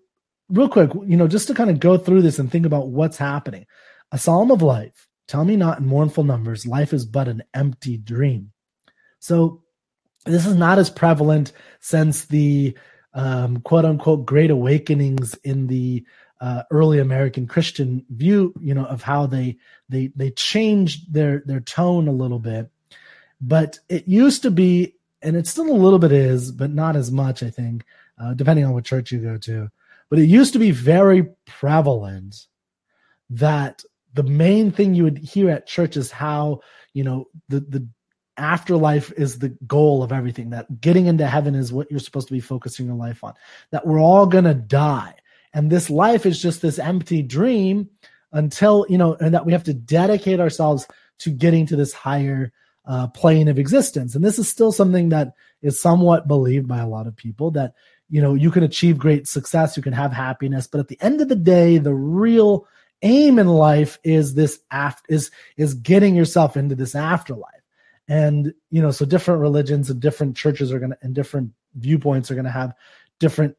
real 0.50 0.69
quick 0.69 0.91
you 1.05 1.17
know 1.17 1.27
just 1.27 1.48
to 1.48 1.53
kind 1.53 1.69
of 1.69 1.79
go 1.79 1.98
through 1.98 2.22
this 2.22 2.39
and 2.39 2.51
think 2.51 2.65
about 2.65 2.89
what's 2.89 3.17
happening. 3.17 3.65
A 4.12 4.17
psalm 4.17 4.51
of 4.51 4.62
life. 4.62 5.08
Tell 5.27 5.46
me 5.46 5.55
not 5.55 5.79
in 5.79 5.86
mournful 5.86 6.24
numbers. 6.24 6.65
Life 6.65 6.91
is 6.91 7.05
but 7.05 7.27
an 7.27 7.43
empty 7.53 7.98
dream. 7.98 8.51
So 9.19 9.62
this 10.25 10.45
is 10.45 10.55
not 10.55 10.79
as 10.79 10.89
prevalent 10.89 11.53
since 11.79 12.25
the 12.25 12.77
um, 13.13 13.61
quote 13.61 13.85
unquote 13.85 14.25
great 14.25 14.51
awakenings 14.51 15.35
in 15.43 15.67
the 15.67 16.05
uh, 16.41 16.63
early 16.71 16.99
American 16.99 17.47
Christian 17.47 18.05
view, 18.09 18.53
you 18.61 18.73
know, 18.73 18.85
of 18.85 19.01
how 19.01 19.25
they 19.25 19.57
they 19.89 20.11
they 20.15 20.31
changed 20.31 21.13
their 21.13 21.43
their 21.45 21.59
tone 21.59 22.07
a 22.07 22.13
little 22.13 22.39
bit. 22.39 22.69
But 23.41 23.79
it 23.88 24.07
used 24.07 24.41
to 24.43 24.51
be, 24.51 24.95
and 25.21 25.35
it 25.35 25.47
still 25.47 25.69
a 25.69 25.71
little 25.73 25.99
bit 25.99 26.11
is, 26.11 26.51
but 26.51 26.71
not 26.71 26.95
as 26.95 27.11
much, 27.11 27.41
I 27.41 27.49
think, 27.49 27.85
uh, 28.21 28.33
depending 28.33 28.65
on 28.65 28.73
what 28.73 28.85
church 28.85 29.11
you 29.11 29.19
go 29.19 29.38
to. 29.38 29.69
But 30.09 30.19
it 30.19 30.25
used 30.25 30.53
to 30.53 30.59
be 30.59 30.71
very 30.71 31.29
prevalent 31.45 32.47
that 33.29 33.83
the 34.13 34.23
main 34.23 34.71
thing 34.71 34.95
you 34.95 35.03
would 35.03 35.19
hear 35.19 35.49
at 35.49 35.67
church 35.67 35.95
is 35.97 36.11
how 36.11 36.61
you 36.93 37.03
know 37.03 37.25
the 37.49 37.59
the 37.59 37.88
afterlife 38.39 39.12
is 39.13 39.39
the 39.39 39.50
goal 39.67 40.03
of 40.03 40.12
everything 40.12 40.51
that 40.51 40.81
getting 40.81 41.08
into 41.08 41.27
heaven 41.27 41.55
is 41.55 41.74
what 41.74 41.89
you're 41.91 42.00
supposed 42.00 42.27
to 42.27 42.34
be 42.34 42.39
focusing 42.39 42.86
your 42.86 42.96
life 42.96 43.24
on 43.24 43.34
that 43.72 43.86
we're 43.86 44.00
all 44.00 44.25
going 44.25 44.46
to 44.46 44.53
die. 44.53 45.15
And 45.53 45.69
this 45.69 45.89
life 45.89 46.25
is 46.25 46.41
just 46.41 46.62
this 46.62 46.79
empty 46.79 47.22
dream 47.22 47.89
until 48.31 48.86
you 48.89 48.98
know 48.98 49.15
and 49.15 49.34
that 49.34 49.46
we 49.46 49.53
have 49.53 49.63
to 49.63 49.74
dedicate 49.74 50.39
ourselves 50.39 50.88
to 51.19 51.29
getting 51.29 51.65
to 51.67 51.75
this 51.75 51.93
higher 51.93 52.51
uh, 52.86 53.08
plane 53.08 53.48
of 53.48 53.60
existence. 53.60 54.15
And 54.15 54.24
this 54.24 54.39
is 54.39 54.50
still 54.50 54.72
something 54.72 55.10
that 55.10 55.34
is 55.62 55.81
somewhat 55.81 56.27
believed 56.27 56.67
by 56.67 56.79
a 56.79 56.88
lot 56.88 57.08
of 57.08 57.15
people 57.15 57.51
that 57.51 57.74
you 58.10 58.22
know 58.22 58.34
you 58.34 58.51
can 58.51 58.63
achieve 58.63 58.98
great 58.98 59.27
success 59.27 59.77
you 59.77 59.84
can 59.84 59.93
have 59.93 60.12
happiness 60.12 60.67
but 60.67 60.79
at 60.79 60.88
the 60.88 60.98
end 61.01 61.22
of 61.22 61.29
the 61.29 61.36
day 61.36 61.77
the 61.77 61.93
real 61.93 62.67
aim 63.01 63.39
in 63.39 63.48
life 63.48 64.00
is 64.03 64.34
this 64.34 64.60
aft 64.72 65.05
is 65.10 65.31
is 65.58 65.74
getting 65.75 66.15
yourself 66.15 66.58
into 66.58 66.75
this 66.75 66.96
afterlife 66.96 67.59
and 68.10 68.54
you 68.70 68.82
know 68.82 68.92
so 68.92 69.06
different 69.06 69.39
religions 69.39 69.89
and 69.89 70.01
different 70.01 70.36
churches 70.36 70.74
are 70.74 70.80
going 70.80 70.92
to 70.92 70.98
and 71.01 71.16
different 71.16 71.51
viewpoints 71.75 72.30
are 72.30 72.36
going 72.36 72.46
to 72.46 72.51
have 72.51 72.74
different 73.20 73.56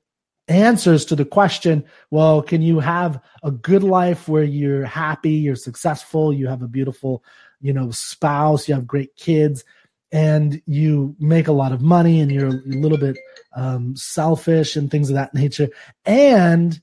answers 0.49 1.05
to 1.05 1.17
the 1.17 1.25
question 1.25 1.85
well 2.11 2.43
can 2.43 2.61
you 2.61 2.81
have 2.81 3.23
a 3.43 3.51
good 3.51 3.85
life 3.85 4.29
where 4.29 4.43
you're 4.43 4.85
happy 4.85 5.31
you're 5.31 5.57
successful 5.57 6.33
you 6.33 6.49
have 6.49 6.61
a 6.61 6.69
beautiful 6.69 7.25
you 7.61 7.73
know 7.73 7.91
spouse 7.93 8.69
you 8.69 8.75
have 8.75 8.87
great 8.87 9.15
kids 9.17 9.65
and 10.13 10.61
you 10.67 11.15
make 11.21 11.47
a 11.47 11.53
lot 11.53 11.73
of 11.73 11.81
money 11.81 12.21
and 12.21 12.33
you're 12.33 12.49
a 12.49 12.63
little 12.67 12.99
bit 12.99 13.17
um, 13.55 13.95
selfish 13.95 14.75
and 14.75 14.91
things 14.91 15.09
of 15.09 15.15
that 15.15 15.35
nature 15.35 15.69
and 16.05 16.81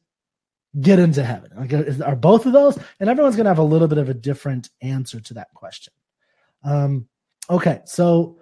get 0.79 0.99
into 0.99 1.23
heaven? 1.23 1.51
Like 1.55 2.01
are 2.01 2.15
both 2.15 2.45
of 2.45 2.53
those? 2.53 2.77
And 2.99 3.09
everyone's 3.09 3.35
going 3.35 3.45
to 3.45 3.51
have 3.51 3.57
a 3.57 3.63
little 3.63 3.87
bit 3.87 3.97
of 3.97 4.09
a 4.09 4.13
different 4.13 4.69
answer 4.81 5.19
to 5.19 5.33
that 5.35 5.53
question. 5.53 5.93
Um, 6.63 7.07
Okay, 7.49 7.81
so 7.85 8.39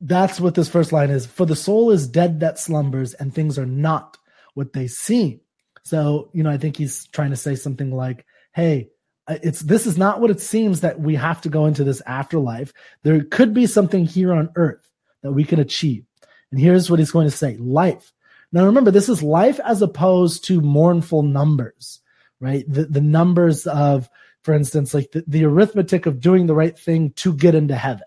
that's 0.00 0.40
what 0.40 0.54
this 0.54 0.68
first 0.68 0.92
line 0.92 1.10
is. 1.10 1.26
For 1.26 1.44
the 1.44 1.56
soul 1.56 1.90
is 1.90 2.08
dead 2.08 2.40
that 2.40 2.58
slumbers, 2.58 3.14
and 3.14 3.34
things 3.34 3.58
are 3.58 3.66
not 3.66 4.16
what 4.54 4.72
they 4.72 4.86
seem. 4.86 5.40
So, 5.84 6.30
you 6.32 6.42
know, 6.42 6.50
I 6.50 6.58
think 6.58 6.76
he's 6.76 7.06
trying 7.08 7.30
to 7.30 7.36
say 7.36 7.54
something 7.54 7.90
like, 7.90 8.26
hey, 8.52 8.90
uh, 9.26 9.38
it's 9.42 9.60
this 9.60 9.86
is 9.86 9.98
not 9.98 10.20
what 10.20 10.30
it 10.30 10.40
seems 10.40 10.80
that 10.80 11.00
we 11.00 11.14
have 11.14 11.40
to 11.42 11.48
go 11.48 11.66
into 11.66 11.84
this 11.84 12.02
afterlife. 12.06 12.72
There 13.02 13.22
could 13.24 13.54
be 13.54 13.66
something 13.66 14.04
here 14.04 14.32
on 14.32 14.50
earth 14.56 14.88
that 15.22 15.32
we 15.32 15.44
can 15.44 15.60
achieve. 15.60 16.04
And 16.50 16.60
here's 16.60 16.90
what 16.90 16.98
he's 16.98 17.10
going 17.10 17.26
to 17.26 17.36
say 17.36 17.56
life. 17.56 18.12
Now, 18.52 18.64
remember, 18.64 18.90
this 18.90 19.08
is 19.08 19.22
life 19.22 19.60
as 19.64 19.82
opposed 19.82 20.44
to 20.46 20.60
mournful 20.62 21.22
numbers, 21.22 22.00
right? 22.40 22.64
The, 22.66 22.86
the 22.86 23.02
numbers 23.02 23.66
of 23.66 24.08
for 24.48 24.54
instance, 24.54 24.94
like 24.94 25.12
the, 25.12 25.22
the 25.26 25.44
arithmetic 25.44 26.06
of 26.06 26.22
doing 26.22 26.46
the 26.46 26.54
right 26.54 26.78
thing 26.78 27.10
to 27.16 27.34
get 27.34 27.54
into 27.54 27.76
heaven. 27.76 28.06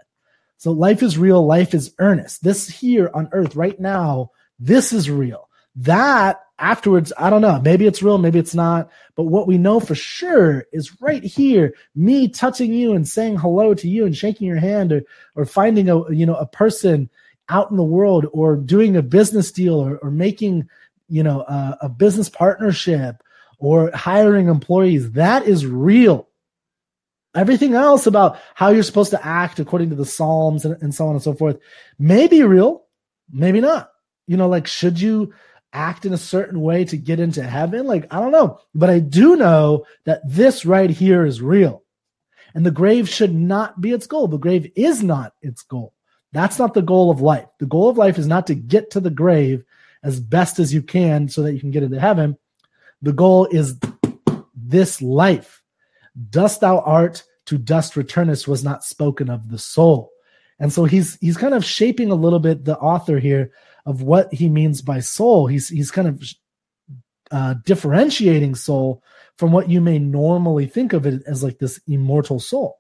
So 0.58 0.72
life 0.72 1.04
is 1.04 1.16
real, 1.16 1.46
life 1.46 1.76
is 1.76 1.94
earnest. 2.00 2.44
This 2.44 2.68
here 2.68 3.12
on 3.14 3.30
earth 3.32 3.56
right 3.56 3.80
now, 3.80 4.32
this 4.58 4.92
is 4.92 5.08
real. 5.08 5.50
That 5.76 6.42
afterwards, 6.58 7.14
I 7.16 7.30
don't 7.30 7.44
know. 7.44 7.62
Maybe 7.62 7.86
it's 7.86 8.02
real, 8.02 8.18
maybe 8.18 8.40
it's 8.40 8.56
not. 8.56 8.90
But 9.16 9.26
what 9.26 9.46
we 9.46 9.60
know 9.60 9.80
for 9.80 9.94
sure 9.94 10.66
is 10.74 11.00
right 11.00 11.24
here, 11.24 11.76
me 11.94 12.28
touching 12.28 12.74
you 12.74 12.96
and 12.96 13.08
saying 13.08 13.38
hello 13.38 13.76
to 13.76 13.88
you 13.88 14.08
and 14.08 14.18
shaking 14.18 14.48
your 14.48 14.58
hand 14.58 14.92
or, 14.92 15.04
or 15.36 15.46
finding 15.46 15.92
a, 15.92 16.12
you 16.12 16.26
know, 16.26 16.38
a 16.38 16.48
person 16.48 17.08
out 17.50 17.70
in 17.70 17.78
the 17.78 17.84
world 17.84 18.26
or 18.34 18.56
doing 18.56 18.98
a 18.98 19.04
business 19.04 19.52
deal 19.52 19.76
or, 19.76 19.98
or 19.98 20.10
making, 20.10 20.68
you 21.08 21.22
know, 21.22 21.42
a, 21.42 21.78
a 21.84 21.90
business 21.90 22.30
partnership 22.30 23.22
or 23.60 23.92
hiring 23.92 24.50
employees. 24.50 25.12
That 25.12 25.46
is 25.46 25.68
real. 25.68 26.28
Everything 27.34 27.74
else 27.74 28.08
about 28.08 28.40
how 28.56 28.70
you're 28.70 28.84
supposed 28.84 29.12
to 29.12 29.26
act 29.26 29.60
according 29.60 29.90
to 29.90 29.96
the 29.96 30.06
Psalms 30.06 30.66
and, 30.66 30.82
and 30.82 30.94
so 30.94 31.08
on 31.08 31.16
and 31.16 31.24
so 31.24 31.34
forth 31.34 31.58
may 31.98 32.28
be 32.28 32.44
real, 32.44 32.84
maybe 33.32 33.62
not. 33.62 33.92
You 34.28 34.38
know, 34.38 34.50
like, 34.50 34.68
should 34.68 35.00
you 35.00 35.34
act 35.74 36.06
in 36.06 36.14
a 36.14 36.18
certain 36.18 36.60
way 36.60 36.84
to 36.86 36.98
get 36.98 37.20
into 37.20 37.44
heaven? 37.44 37.86
Like, 37.86 38.14
I 38.14 38.20
don't 38.20 38.32
know. 38.32 38.60
But 38.76 38.90
I 38.90 39.00
do 39.00 39.36
know 39.36 39.86
that 40.06 40.22
this 40.28 40.66
right 40.66 40.90
here 40.90 41.26
is 41.26 41.42
real. 41.42 41.84
And 42.54 42.66
the 42.66 42.72
grave 42.72 43.08
should 43.08 43.34
not 43.34 43.80
be 43.80 43.92
its 43.92 44.08
goal. 44.08 44.28
The 44.28 44.38
grave 44.38 44.70
is 44.76 45.02
not 45.02 45.34
its 45.42 45.64
goal. 45.64 45.94
That's 46.34 46.60
not 46.60 46.74
the 46.74 46.82
goal 46.82 47.12
of 47.12 47.22
life. 47.22 47.48
The 47.60 47.66
goal 47.66 47.90
of 47.90 47.98
life 47.98 48.18
is 48.18 48.28
not 48.28 48.48
to 48.48 48.56
get 48.56 48.92
to 48.92 49.00
the 49.00 49.10
grave 49.10 49.64
as 50.04 50.20
best 50.20 50.60
as 50.60 50.74
you 50.74 50.82
can 50.82 51.30
so 51.30 51.44
that 51.44 51.54
you 51.54 51.60
can 51.60 51.72
get 51.72 51.84
into 51.84 52.00
heaven. 52.00 52.38
The 53.02 53.14
goal 53.14 53.48
is 53.52 53.80
this 54.56 55.02
life. 55.02 55.61
Dust 56.30 56.62
thou 56.62 56.80
art, 56.80 57.24
to 57.46 57.58
dust 57.58 57.96
returnest 57.96 58.48
was 58.48 58.64
not 58.64 58.84
spoken 58.84 59.30
of 59.30 59.50
the 59.50 59.58
soul. 59.58 60.12
And 60.60 60.72
so 60.72 60.86
he's 60.86 61.18
he's 61.20 61.38
kind 61.38 61.54
of 61.54 61.66
shaping 61.66 62.12
a 62.12 62.16
little 62.16 62.40
bit 62.40 62.66
the 62.66 62.78
author 62.78 63.20
here 63.20 63.52
of 63.86 64.04
what 64.04 64.32
he 64.34 64.48
means 64.48 64.82
by 64.82 65.00
soul. 65.00 65.48
He's 65.48 65.70
he's 65.70 65.90
kind 65.90 66.08
of 66.08 66.24
uh, 67.32 67.56
differentiating 67.66 68.56
soul 68.56 69.04
from 69.38 69.52
what 69.52 69.70
you 69.70 69.82
may 69.82 69.98
normally 69.98 70.68
think 70.68 70.94
of 70.94 71.06
it 71.06 71.24
as 71.26 71.44
like 71.44 71.58
this 71.58 71.80
immortal 71.88 72.40
soul. 72.40 72.80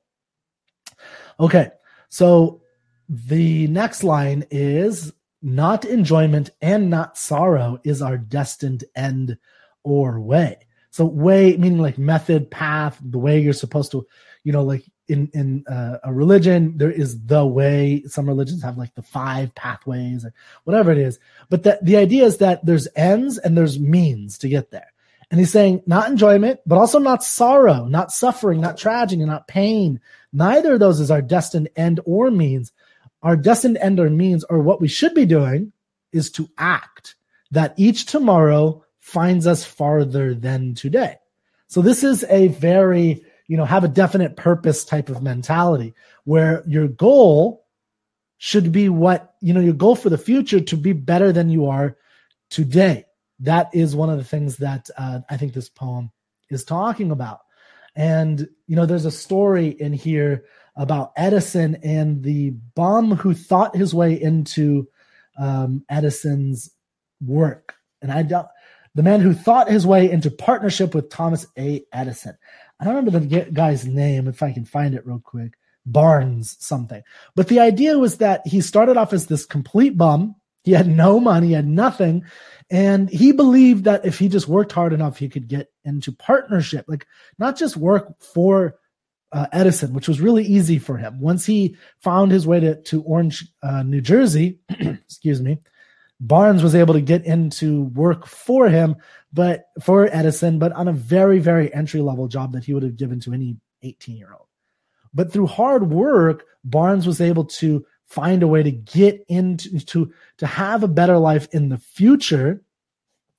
Okay, 1.39 1.71
so 2.09 2.61
the 3.09 3.67
next 3.67 4.03
line 4.03 4.45
is 4.51 5.11
not 5.41 5.85
enjoyment 5.85 6.51
and 6.61 6.89
not 6.89 7.17
sorrow 7.17 7.79
is 7.83 8.01
our 8.01 8.17
destined 8.17 8.83
end 8.95 9.37
or 9.83 10.19
way. 10.19 10.67
So 10.91 11.05
way 11.05 11.57
meaning 11.57 11.79
like 11.79 11.97
method, 11.97 12.51
path, 12.51 12.99
the 13.01 13.17
way 13.17 13.39
you're 13.39 13.53
supposed 13.53 13.91
to, 13.91 14.05
you 14.43 14.51
know, 14.51 14.63
like 14.63 14.83
in 15.07 15.29
in 15.33 15.65
uh, 15.67 15.97
a 16.03 16.13
religion 16.13 16.77
there 16.77 16.91
is 16.91 17.25
the 17.25 17.45
way. 17.45 18.03
Some 18.07 18.27
religions 18.27 18.61
have 18.63 18.77
like 18.77 18.93
the 18.95 19.01
five 19.01 19.55
pathways 19.55 20.25
or 20.25 20.33
whatever 20.65 20.91
it 20.91 20.97
is. 20.97 21.17
But 21.49 21.63
that 21.63 21.83
the 21.83 21.97
idea 21.97 22.25
is 22.25 22.37
that 22.37 22.65
there's 22.65 22.87
ends 22.95 23.37
and 23.37 23.57
there's 23.57 23.79
means 23.79 24.37
to 24.39 24.49
get 24.49 24.71
there. 24.71 24.91
And 25.31 25.39
he's 25.39 25.51
saying 25.51 25.83
not 25.85 26.09
enjoyment, 26.09 26.59
but 26.65 26.77
also 26.77 26.99
not 26.99 27.23
sorrow, 27.23 27.85
not 27.85 28.11
suffering, 28.11 28.59
not 28.59 28.77
tragedy, 28.77 29.23
not 29.23 29.47
pain. 29.47 30.01
Neither 30.33 30.73
of 30.73 30.81
those 30.81 30.99
is 30.99 31.09
our 31.09 31.21
destined 31.21 31.69
end 31.75 32.01
or 32.05 32.29
means. 32.29 32.73
Our 33.23 33.37
destined 33.37 33.77
end 33.77 33.99
or 33.99 34.09
means, 34.09 34.43
or 34.43 34.59
what 34.59 34.81
we 34.81 34.89
should 34.89 35.13
be 35.13 35.25
doing, 35.25 35.71
is 36.11 36.31
to 36.31 36.49
act 36.57 37.15
that 37.51 37.73
each 37.77 38.05
tomorrow 38.05 38.83
finds 39.11 39.45
us 39.45 39.65
farther 39.65 40.33
than 40.33 40.73
today. 40.73 41.17
So 41.67 41.81
this 41.81 42.03
is 42.03 42.23
a 42.29 42.47
very, 42.47 43.25
you 43.47 43.57
know, 43.57 43.65
have 43.65 43.83
a 43.83 43.89
definite 43.89 44.37
purpose 44.37 44.85
type 44.85 45.09
of 45.09 45.21
mentality 45.21 45.93
where 46.23 46.63
your 46.65 46.87
goal 46.87 47.65
should 48.37 48.71
be 48.71 48.87
what, 48.87 49.35
you 49.41 49.53
know, 49.53 49.59
your 49.59 49.73
goal 49.73 49.95
for 49.95 50.09
the 50.09 50.17
future 50.17 50.61
to 50.61 50.77
be 50.77 50.93
better 50.93 51.33
than 51.33 51.49
you 51.49 51.67
are 51.67 51.97
today. 52.49 53.05
That 53.39 53.69
is 53.73 53.95
one 53.95 54.09
of 54.09 54.17
the 54.17 54.23
things 54.23 54.57
that 54.57 54.89
uh, 54.97 55.19
I 55.29 55.35
think 55.35 55.53
this 55.53 55.69
poem 55.69 56.11
is 56.49 56.63
talking 56.63 57.11
about. 57.11 57.39
And, 57.95 58.47
you 58.67 58.75
know, 58.77 58.85
there's 58.85 59.05
a 59.05 59.11
story 59.11 59.67
in 59.67 59.91
here 59.91 60.45
about 60.77 61.11
Edison 61.17 61.75
and 61.83 62.23
the 62.23 62.51
bum 62.75 63.11
who 63.15 63.33
thought 63.33 63.75
his 63.75 63.93
way 63.93 64.13
into 64.13 64.87
um, 65.37 65.83
Edison's 65.89 66.71
work. 67.19 67.75
And 68.01 68.11
I 68.11 68.23
don't, 68.23 68.47
the 68.95 69.03
man 69.03 69.21
who 69.21 69.33
thought 69.33 69.69
his 69.69 69.87
way 69.87 70.09
into 70.09 70.29
partnership 70.29 70.93
with 70.93 71.09
Thomas 71.09 71.45
A. 71.57 71.83
Edison. 71.93 72.37
I 72.79 72.85
don't 72.85 72.95
remember 72.95 73.19
the 73.19 73.51
guy's 73.51 73.85
name 73.85 74.27
if 74.27 74.41
I 74.41 74.51
can 74.51 74.65
find 74.65 74.95
it 74.95 75.05
real 75.05 75.21
quick. 75.23 75.53
Barnes 75.85 76.57
something. 76.59 77.01
But 77.35 77.47
the 77.47 77.59
idea 77.59 77.97
was 77.97 78.17
that 78.17 78.45
he 78.45 78.61
started 78.61 78.97
off 78.97 79.13
as 79.13 79.27
this 79.27 79.45
complete 79.45 79.97
bum. 79.97 80.35
He 80.63 80.73
had 80.73 80.87
no 80.87 81.19
money, 81.19 81.47
he 81.47 81.53
had 81.53 81.67
nothing. 81.67 82.23
And 82.69 83.09
he 83.09 83.31
believed 83.31 83.85
that 83.85 84.05
if 84.05 84.19
he 84.19 84.29
just 84.29 84.47
worked 84.47 84.71
hard 84.71 84.93
enough, 84.93 85.17
he 85.17 85.27
could 85.27 85.47
get 85.47 85.71
into 85.83 86.11
partnership, 86.11 86.85
like 86.87 87.07
not 87.39 87.57
just 87.57 87.77
work 87.77 88.21
for 88.21 88.75
uh, 89.31 89.47
Edison, 89.51 89.93
which 89.93 90.07
was 90.07 90.21
really 90.21 90.43
easy 90.43 90.77
for 90.77 90.97
him. 90.97 91.19
Once 91.19 91.45
he 91.45 91.75
found 91.99 92.31
his 92.31 92.45
way 92.45 92.59
to, 92.59 92.81
to 92.83 93.01
Orange, 93.03 93.47
uh, 93.63 93.83
New 93.83 94.01
Jersey, 94.01 94.59
excuse 94.69 95.41
me, 95.41 95.59
Barnes 96.21 96.61
was 96.61 96.75
able 96.75 96.93
to 96.93 97.01
get 97.01 97.25
into 97.25 97.85
work 97.95 98.27
for 98.27 98.69
him, 98.69 98.95
but 99.33 99.69
for 99.81 100.07
Edison, 100.15 100.59
but 100.59 100.71
on 100.73 100.87
a 100.87 100.93
very, 100.93 101.39
very 101.39 101.73
entry 101.73 101.99
level 101.99 102.27
job 102.27 102.53
that 102.53 102.63
he 102.63 102.75
would 102.75 102.83
have 102.83 102.95
given 102.95 103.19
to 103.21 103.33
any 103.33 103.57
18 103.81 104.15
year 104.15 104.31
old. 104.31 104.45
But 105.15 105.33
through 105.33 105.47
hard 105.47 105.89
work, 105.89 106.45
Barnes 106.63 107.07
was 107.07 107.21
able 107.21 107.45
to 107.45 107.83
find 108.05 108.43
a 108.43 108.47
way 108.47 108.61
to 108.61 108.71
get 108.71 109.25
into 109.29 109.79
to 109.79 110.13
to 110.37 110.45
have 110.45 110.83
a 110.83 110.87
better 110.87 111.17
life 111.17 111.47
in 111.53 111.69
the 111.69 111.77
future 111.77 112.61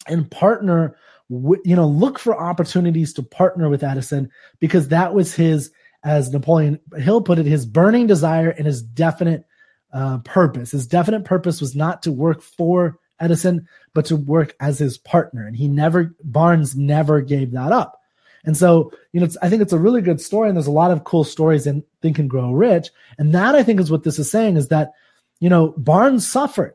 and 0.09 0.31
partner 0.31 0.97
with, 1.29 1.61
you 1.65 1.77
know 1.77 1.87
look 1.87 2.19
for 2.19 2.39
opportunities 2.39 3.13
to 3.13 3.23
partner 3.23 3.69
with 3.69 3.85
Edison 3.85 4.29
because 4.59 4.89
that 4.89 5.15
was 5.15 5.35
his 5.35 5.71
as 6.03 6.33
Napoleon 6.33 6.81
Hill 6.97 7.23
put 7.23 7.39
it 7.39 7.47
his 7.47 7.65
burning 7.65 8.09
desire 8.09 8.51
and 8.51 8.67
his 8.67 8.83
definite 8.83 9.45
uh, 9.93 10.19
purpose 10.19 10.71
his 10.73 10.87
definite 10.87 11.25
purpose 11.25 11.61
was 11.61 11.77
not 11.77 12.03
to 12.03 12.13
work 12.13 12.43
for 12.43 12.99
Edison 13.21 13.67
but 13.95 14.07
to 14.07 14.17
work 14.17 14.55
as 14.61 14.79
his 14.79 14.99
partner 14.99 15.47
and 15.47 15.57
he 15.57 15.69
never 15.69 16.15
Barnes 16.25 16.77
never 16.77 17.21
gave 17.21 17.53
that 17.53 17.73
up 17.73 17.99
and 18.45 18.57
so, 18.57 18.93
you 19.13 19.21
know, 19.21 19.29
I 19.41 19.49
think 19.49 19.63
it's 19.63 19.73
a 19.73 19.79
really 19.79 20.03
good 20.03 20.21
story, 20.21 20.49
and 20.49 20.57
there's 20.57 20.67
a 20.67 20.73
lot 20.73 20.91
of 20.91 21.05
cool 21.05 21.25
stories 21.25 21.67
in 21.67 21.85
Think 22.01 22.19
and 22.19 22.29
Grow 22.29 22.53
Rich. 22.53 22.91
And 23.19 23.35
that 23.35 23.55
I 23.55 23.63
think 23.63 23.79
is 23.81 23.91
what 23.91 24.03
this 24.03 24.19
is 24.19 24.31
saying 24.31 24.57
is 24.57 24.69
that, 24.69 24.93
you 25.41 25.49
know, 25.49 25.75
Barnes 25.77 26.27
suffered. 26.27 26.75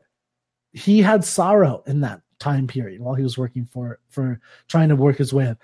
He 0.72 1.02
had 1.02 1.24
sorrow 1.24 1.82
in 1.86 2.00
that 2.00 2.22
time 2.38 2.66
period 2.66 3.00
while 3.00 3.14
he 3.14 3.22
was 3.22 3.36
working 3.36 3.66
for 3.66 3.98
for 4.08 4.40
trying 4.68 4.88
to 4.90 4.96
work 4.96 5.16
his 5.16 5.32
way 5.32 5.48
up. 5.48 5.58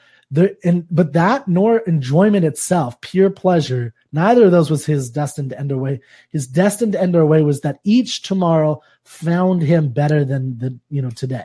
And 0.64 0.86
but 0.90 1.12
that 1.12 1.48
nor 1.48 1.78
enjoyment 1.80 2.44
itself, 2.44 3.00
pure 3.00 3.30
pleasure, 3.30 3.94
neither 4.12 4.46
of 4.46 4.50
those 4.50 4.70
was 4.70 4.86
his 4.86 5.10
destined 5.10 5.52
end 5.52 5.72
away. 5.72 6.00
His 6.30 6.46
destined 6.46 6.96
end 6.96 7.14
away 7.14 7.42
was 7.42 7.60
that 7.60 7.80
each 7.84 8.22
tomorrow 8.22 8.80
found 9.04 9.62
him 9.62 9.90
better 9.90 10.24
than 10.24 10.58
the 10.58 10.78
you 10.90 11.02
know 11.02 11.10
today. 11.10 11.44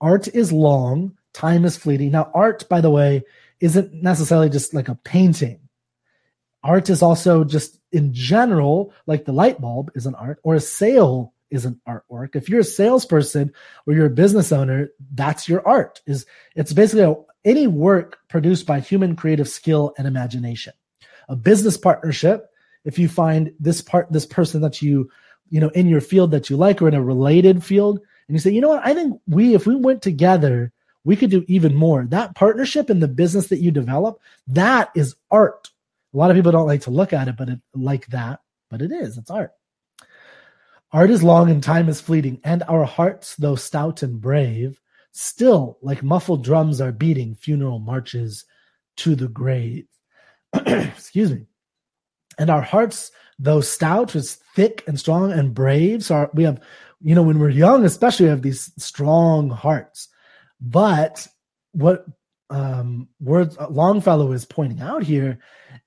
Art 0.00 0.28
is 0.28 0.52
long, 0.52 1.16
time 1.32 1.64
is 1.64 1.76
fleeting. 1.76 2.10
Now, 2.10 2.30
art, 2.34 2.68
by 2.68 2.80
the 2.80 2.90
way, 2.90 3.22
isn't 3.60 3.94
necessarily 3.94 4.50
just 4.50 4.74
like 4.74 4.88
a 4.88 4.96
painting. 4.96 5.60
Art 6.62 6.90
is 6.90 7.02
also 7.02 7.44
just 7.44 7.78
in 7.92 8.12
general, 8.12 8.92
like 9.06 9.24
the 9.24 9.32
light 9.32 9.60
bulb 9.60 9.90
is 9.94 10.06
an 10.06 10.14
art, 10.14 10.40
or 10.42 10.54
a 10.54 10.60
sale 10.60 11.34
is 11.50 11.64
an 11.64 11.80
artwork. 11.86 12.34
If 12.34 12.48
you're 12.48 12.60
a 12.60 12.64
salesperson 12.64 13.52
or 13.86 13.94
you're 13.94 14.06
a 14.06 14.10
business 14.10 14.50
owner, 14.50 14.88
that's 15.14 15.48
your 15.48 15.66
art. 15.66 16.00
Is 16.06 16.26
it's 16.56 16.72
basically 16.72 17.04
a, 17.04 17.14
any 17.44 17.66
work 17.66 18.18
produced 18.28 18.66
by 18.66 18.80
human 18.80 19.16
creative 19.16 19.48
skill 19.48 19.94
and 19.98 20.06
imagination. 20.06 20.72
A 21.28 21.36
business 21.36 21.76
partnership, 21.76 22.46
if 22.84 22.98
you 22.98 23.08
find 23.08 23.52
this 23.60 23.80
part, 23.80 24.10
this 24.12 24.26
person 24.26 24.60
that 24.62 24.82
you, 24.82 25.10
you 25.50 25.60
know, 25.60 25.70
in 25.70 25.88
your 25.88 26.00
field 26.00 26.30
that 26.32 26.50
you 26.50 26.56
like 26.56 26.80
or 26.82 26.88
in 26.88 26.94
a 26.94 27.02
related 27.02 27.64
field, 27.64 27.98
and 28.28 28.34
you 28.34 28.38
say, 28.38 28.50
you 28.50 28.60
know 28.60 28.68
what, 28.68 28.84
I 28.84 28.94
think 28.94 29.20
we, 29.26 29.54
if 29.54 29.66
we 29.66 29.76
went 29.76 30.02
together, 30.02 30.72
we 31.04 31.16
could 31.16 31.30
do 31.30 31.44
even 31.48 31.74
more. 31.74 32.06
That 32.08 32.34
partnership 32.34 32.88
in 32.88 33.00
the 33.00 33.08
business 33.08 33.48
that 33.48 33.60
you 33.60 33.70
develop, 33.70 34.20
that 34.48 34.90
is 34.94 35.14
art. 35.30 35.70
A 36.12 36.16
lot 36.16 36.30
of 36.30 36.36
people 36.36 36.52
don't 36.52 36.66
like 36.66 36.82
to 36.82 36.90
look 36.90 37.12
at 37.12 37.28
it, 37.28 37.36
but 37.36 37.48
it, 37.48 37.60
like 37.74 38.06
that, 38.08 38.40
but 38.70 38.80
it 38.80 38.90
is. 38.90 39.18
It's 39.18 39.30
art. 39.30 39.52
Art 40.92 41.10
is 41.10 41.22
long 41.22 41.50
and 41.50 41.62
time 41.62 41.88
is 41.88 42.00
fleeting, 42.00 42.40
and 42.44 42.62
our 42.68 42.84
hearts, 42.84 43.34
though 43.36 43.56
stout 43.56 44.02
and 44.02 44.20
brave, 44.20 44.80
still 45.14 45.78
like 45.80 46.02
muffled 46.02 46.44
drums 46.44 46.80
are 46.80 46.92
beating 46.92 47.34
funeral 47.34 47.78
marches 47.78 48.44
to 48.98 49.14
the 49.14 49.28
grave. 49.28 49.86
Excuse 50.54 51.32
me. 51.32 51.46
And 52.38 52.50
our 52.50 52.62
hearts, 52.62 53.10
though 53.38 53.60
stout, 53.62 54.14
is 54.14 54.34
thick 54.54 54.84
and 54.86 54.98
strong 54.98 55.32
and 55.32 55.54
brave. 55.54 56.04
So 56.04 56.14
our, 56.14 56.30
we 56.34 56.44
have, 56.44 56.60
you 57.00 57.14
know, 57.14 57.22
when 57.22 57.38
we're 57.38 57.48
young, 57.48 57.84
especially, 57.84 58.26
we 58.26 58.30
have 58.30 58.42
these 58.42 58.72
strong 58.76 59.50
hearts 59.50 60.08
but 60.64 61.26
what 61.72 62.06
um, 62.50 63.08
words 63.20 63.56
uh, 63.58 63.68
Longfellow 63.68 64.32
is 64.32 64.44
pointing 64.44 64.80
out 64.80 65.02
here, 65.02 65.38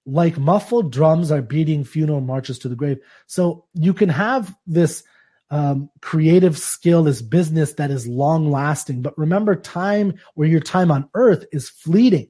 like 0.05 0.37
muffled 0.37 0.91
drums 0.91 1.31
are 1.31 1.41
beating 1.41 1.83
funeral 1.83 2.21
marches 2.21 2.59
to 2.59 2.69
the 2.69 2.75
grave. 2.75 2.99
So 3.25 3.65
you 3.73 3.93
can 3.93 4.09
have 4.09 4.55
this 4.65 5.03
um, 5.49 5.89
creative 6.01 6.57
skill, 6.57 7.03
this 7.03 7.21
business 7.21 7.73
that 7.73 7.91
is 7.91 8.07
long 8.07 8.51
lasting. 8.51 9.01
But 9.01 9.17
remember, 9.17 9.55
time 9.55 10.15
or 10.35 10.45
your 10.45 10.59
time 10.59 10.91
on 10.91 11.09
earth 11.13 11.45
is 11.51 11.69
fleeting. 11.69 12.29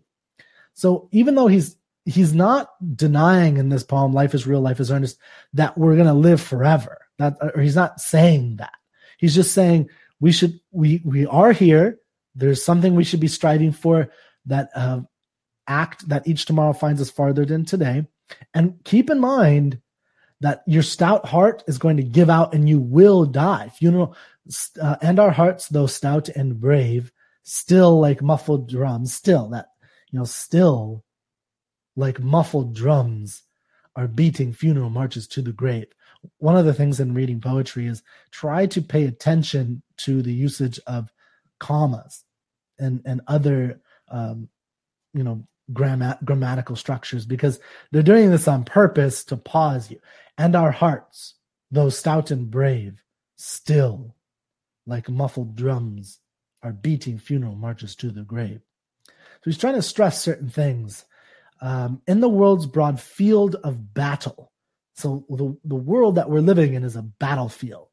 So 0.74 1.10
even 1.12 1.36
though 1.36 1.48
he's 1.48 1.76
he's 2.06 2.34
not 2.34 2.70
denying 2.96 3.58
in 3.58 3.70
this 3.70 3.84
poem, 3.84 4.14
"Life 4.14 4.34
is 4.34 4.48
real, 4.48 4.62
life 4.62 4.80
is 4.80 4.92
earnest," 4.92 5.18
that 5.54 5.78
we're 5.78 5.96
to 5.96 6.14
live 6.14 6.42
forever. 6.42 7.00
That 7.18 7.38
or 7.42 7.62
he's 7.62 7.76
not 7.76 8.00
saying 8.00 8.58
that. 8.58 8.74
He's 9.18 9.34
just 9.34 9.54
saying 9.54 9.90
we 10.20 10.32
should 10.32 10.60
we 10.72 11.02
we 11.04 11.26
are 11.26 11.52
here 11.52 12.00
there's 12.38 12.64
something 12.64 12.94
we 12.94 13.04
should 13.04 13.20
be 13.20 13.28
striving 13.28 13.72
for 13.72 14.10
that 14.46 14.70
uh, 14.76 15.02
act 15.68 16.08
that 16.08 16.28
each 16.28 16.46
tomorrow 16.46 16.72
finds 16.72 17.02
us 17.02 17.10
farther 17.10 17.46
than 17.46 17.66
today. 17.66 18.06
And 18.54 18.76
keep 18.86 19.10
in 19.10 19.20
mind 19.20 19.82
that 20.42 20.64
your 20.68 20.84
stout 20.84 21.26
heart 21.26 21.64
is 21.68 21.78
going 21.78 21.98
to 21.98 22.04
give 22.04 22.30
out 22.30 22.54
and 22.54 22.70
you 22.70 22.80
will 22.80 23.26
die. 23.26 23.72
Funeral 23.76 24.16
uh, 24.82 24.96
and 25.02 25.20
our 25.20 25.32
hearts, 25.32 25.68
though 25.68 25.88
stout 25.88 26.30
and 26.30 26.60
brave, 26.60 27.12
still 27.44 28.00
like 28.00 28.22
muffled 28.22 28.70
drums, 28.70 29.14
still 29.14 29.50
that, 29.50 29.68
you 30.12 30.20
know, 30.20 30.26
still 30.26 31.04
like 31.96 32.20
muffled 32.20 32.76
drums 32.76 33.44
are 33.96 34.08
beating 34.08 34.54
funeral 34.54 34.90
marches 34.90 35.28
to 35.28 35.42
the 35.42 35.52
grave. 35.52 35.88
One 36.38 36.56
of 36.56 36.66
the 36.66 36.74
things 36.74 37.00
in 37.00 37.14
reading 37.14 37.42
poetry 37.42 37.88
is 37.88 38.04
try 38.32 38.68
to 38.68 38.82
pay 38.82 39.06
attention 39.06 39.82
to 39.98 40.22
the 40.22 40.34
usage 40.34 40.80
of 40.86 41.12
commas 41.60 42.24
and 42.80 43.02
and 43.06 43.22
other 43.28 43.82
um, 44.10 44.50
you 45.14 45.24
know 45.24 45.48
grammat- 45.74 46.24
grammatical 46.24 46.76
structures 46.76 47.26
because 47.26 47.60
they're 47.92 48.04
doing 48.04 48.32
this 48.32 48.48
on 48.48 48.64
purpose 48.64 49.24
to 49.26 49.38
pause 49.38 49.92
you. 49.92 50.00
And 50.38 50.56
our 50.56 50.72
hearts 50.72 51.36
though 51.72 51.90
stout 51.90 52.32
and 52.32 52.50
brave 52.50 53.04
still 53.36 54.16
like 54.86 55.10
muffled 55.10 55.56
drums 55.56 56.20
are 56.64 56.72
beating 56.72 57.20
funeral 57.20 57.56
marches 57.56 57.96
to 57.96 58.10
the 58.10 58.24
grave. 58.24 58.62
So 59.08 59.44
he's 59.46 59.58
trying 59.58 59.76
to 59.76 59.82
stress 59.82 60.22
certain 60.22 60.50
things 60.50 61.06
um, 61.62 62.02
in 62.08 62.22
the 62.22 62.30
world's 62.30 62.66
broad 62.66 63.00
field 63.00 63.56
of 63.64 63.94
battle. 63.94 64.52
So 64.96 65.26
the, 65.30 65.58
the 65.66 65.76
world 65.76 66.16
that 66.16 66.30
we're 66.30 66.40
living 66.40 66.74
in 66.74 66.84
is 66.84 66.96
a 66.96 67.02
battlefield 67.02 67.88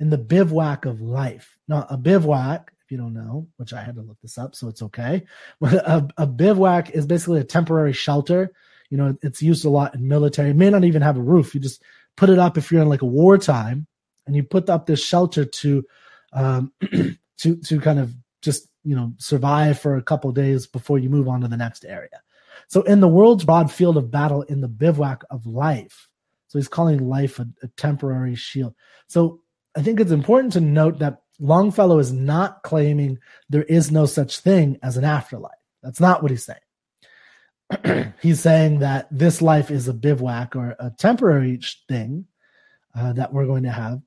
in 0.00 0.10
the 0.10 0.18
bivouac 0.18 0.84
of 0.84 1.00
life 1.00 1.58
now 1.66 1.86
a 1.90 1.96
bivouac 1.96 2.72
you 2.90 2.98
don't 2.98 3.14
know, 3.14 3.46
which 3.56 3.72
I 3.72 3.82
had 3.82 3.96
to 3.96 4.02
look 4.02 4.20
this 4.20 4.38
up, 4.38 4.54
so 4.54 4.68
it's 4.68 4.82
okay. 4.82 5.24
But 5.60 5.74
a, 5.74 6.08
a 6.18 6.26
bivouac 6.26 6.90
is 6.90 7.06
basically 7.06 7.40
a 7.40 7.44
temporary 7.44 7.92
shelter. 7.92 8.52
You 8.90 8.98
know, 8.98 9.16
it's 9.22 9.42
used 9.42 9.64
a 9.64 9.70
lot 9.70 9.94
in 9.94 10.08
military. 10.08 10.50
It 10.50 10.56
may 10.56 10.70
not 10.70 10.84
even 10.84 11.02
have 11.02 11.16
a 11.16 11.22
roof. 11.22 11.54
You 11.54 11.60
just 11.60 11.82
put 12.16 12.30
it 12.30 12.38
up 12.38 12.56
if 12.56 12.72
you're 12.72 12.82
in 12.82 12.88
like 12.88 13.02
a 13.02 13.06
wartime, 13.06 13.86
and 14.26 14.34
you 14.34 14.42
put 14.42 14.68
up 14.70 14.86
this 14.86 15.02
shelter 15.02 15.44
to, 15.44 15.84
um, 16.32 16.72
to 17.38 17.56
to 17.56 17.80
kind 17.80 17.98
of 17.98 18.14
just 18.42 18.68
you 18.84 18.96
know 18.96 19.12
survive 19.18 19.78
for 19.78 19.96
a 19.96 20.02
couple 20.02 20.30
days 20.32 20.66
before 20.66 20.98
you 20.98 21.10
move 21.10 21.28
on 21.28 21.40
to 21.40 21.48
the 21.48 21.56
next 21.56 21.84
area. 21.84 22.22
So 22.68 22.82
in 22.82 23.00
the 23.00 23.08
world's 23.08 23.44
broad 23.44 23.72
field 23.72 23.96
of 23.96 24.10
battle, 24.10 24.42
in 24.42 24.60
the 24.60 24.68
bivouac 24.68 25.24
of 25.30 25.46
life, 25.46 26.08
so 26.48 26.58
he's 26.58 26.68
calling 26.68 27.08
life 27.08 27.38
a, 27.38 27.46
a 27.62 27.68
temporary 27.76 28.34
shield. 28.34 28.74
So 29.06 29.40
I 29.76 29.82
think 29.82 30.00
it's 30.00 30.10
important 30.10 30.54
to 30.54 30.60
note 30.60 30.98
that 30.98 31.22
Longfellow 31.40 31.98
is 31.98 32.12
not 32.12 32.62
claiming 32.62 33.18
there 33.48 33.62
is 33.62 33.90
no 33.90 34.06
such 34.06 34.40
thing 34.40 34.78
as 34.82 34.96
an 34.96 35.04
afterlife. 35.04 35.52
That's 35.82 36.00
not 36.00 36.22
what 36.22 36.30
he's 36.30 36.44
saying. 36.44 38.14
he's 38.22 38.40
saying 38.40 38.80
that 38.80 39.08
this 39.10 39.42
life 39.42 39.70
is 39.70 39.88
a 39.88 39.94
bivouac 39.94 40.56
or 40.56 40.74
a 40.78 40.90
temporary 40.90 41.60
thing 41.88 42.26
uh, 42.94 43.12
that 43.12 43.32
we're 43.32 43.46
going 43.46 43.64
to 43.64 43.70
have. 43.70 44.00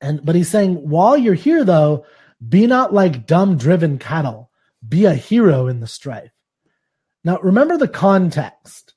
And 0.00 0.24
but 0.24 0.34
he's 0.34 0.50
saying 0.50 0.76
while 0.88 1.16
you're 1.16 1.34
here 1.34 1.64
though, 1.64 2.04
be 2.46 2.66
not 2.66 2.94
like 2.94 3.26
dumb 3.26 3.56
driven 3.56 3.98
cattle. 3.98 4.50
Be 4.86 5.06
a 5.06 5.14
hero 5.14 5.66
in 5.66 5.80
the 5.80 5.88
strife. 5.88 6.30
Now 7.24 7.38
remember 7.40 7.76
the 7.76 7.88
context. 7.88 8.94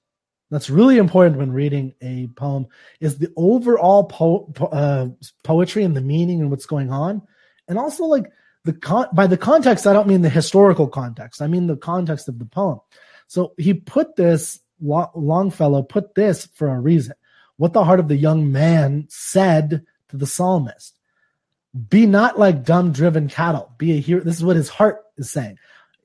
That's 0.52 0.70
really 0.70 0.98
important 0.98 1.38
when 1.38 1.54
reading 1.54 1.94
a 2.02 2.28
poem 2.36 2.68
is 3.00 3.18
the 3.18 3.32
overall 3.38 4.04
po- 4.04 4.52
po- 4.54 4.66
uh, 4.66 5.08
poetry 5.44 5.84
and 5.84 5.96
the 5.96 6.02
meaning 6.02 6.42
and 6.42 6.52
what's 6.52 6.66
going 6.66 6.92
on, 6.92 7.22
and 7.68 7.78
also 7.78 8.06
like 8.06 8.32
the 8.64 8.74
con- 8.74 9.10
by 9.14 9.28
the 9.28 9.38
context. 9.38 9.88
I 9.88 9.94
don't 9.94 10.08
mean 10.08 10.22
the 10.22 10.30
historical 10.30 10.88
context. 10.88 11.42
I 11.42 11.48
mean 11.48 11.68
the 11.68 11.78
context 11.78 12.28
of 12.28 12.40
the 12.40 12.46
poem. 12.46 12.80
So 13.28 13.54
he 13.58 13.74
put 13.74 14.16
this 14.16 14.60
Longfellow 14.82 15.84
put 15.84 16.16
this 16.16 16.48
for 16.48 16.70
a 16.70 16.80
reason. 16.80 17.14
What 17.58 17.74
the 17.74 17.84
heart 17.84 18.00
of 18.00 18.08
the 18.08 18.16
young 18.16 18.52
man 18.52 19.06
said 19.10 19.86
to 20.10 20.18
the 20.18 20.26
psalmist. 20.26 20.98
Be 21.90 22.06
not 22.06 22.38
like 22.38 22.66
dumb 22.66 22.92
driven 22.92 23.30
cattle. 23.30 23.74
Be 23.78 23.94
a 23.94 24.02
hero. 24.02 24.24
This 24.24 24.36
is 24.36 24.44
what 24.44 24.56
his 24.56 24.70
heart 24.70 25.06
is 25.18 25.32
saying. 25.32 25.58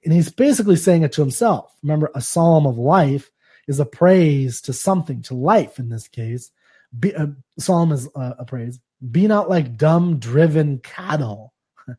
And 0.05 0.13
he's 0.13 0.31
basically 0.31 0.77
saying 0.77 1.03
it 1.03 1.13
to 1.13 1.23
himself. 1.23 1.73
Remember, 1.83 2.11
a 2.15 2.21
psalm 2.21 2.67
of 2.67 2.79
life 2.79 3.31
is 3.67 3.81
a 3.81 3.87
praise 3.87 4.61
to 4.63 4.73
something, 4.73 5.23
to 5.23 5.35
life 5.35 5.79
in 5.81 5.89
this 5.89 6.07
case. 6.07 6.53
Be, 6.97 7.11
a 7.13 7.35
psalm 7.59 7.91
is 7.91 8.09
a, 8.15 8.37
a 8.41 8.45
praise. 8.45 8.79
Be 9.11 9.27
not 9.27 9.49
like 9.49 9.77
dumb 9.77 10.19
driven 10.19 10.79
cattle. 10.79 11.53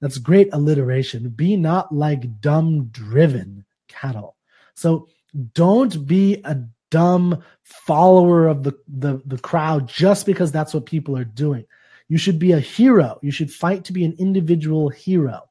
That's 0.00 0.18
great 0.18 0.48
alliteration. 0.52 1.28
Be 1.30 1.56
not 1.56 1.94
like 1.94 2.40
dumb 2.40 2.86
driven 2.86 3.64
cattle. 3.88 4.36
So 4.74 5.08
don't 5.54 6.06
be 6.06 6.40
a 6.44 6.58
dumb 6.90 7.42
follower 7.62 8.46
of 8.46 8.62
the, 8.62 8.72
the, 8.86 9.22
the 9.26 9.38
crowd 9.38 9.88
just 9.88 10.26
because 10.26 10.52
that's 10.52 10.72
what 10.72 10.86
people 10.86 11.16
are 11.16 11.24
doing. 11.24 11.64
You 12.08 12.18
should 12.18 12.38
be 12.38 12.52
a 12.52 12.60
hero. 12.60 13.18
You 13.22 13.30
should 13.30 13.52
fight 13.52 13.84
to 13.84 13.92
be 13.92 14.04
an 14.04 14.14
individual 14.18 14.88
hero. 14.88 15.42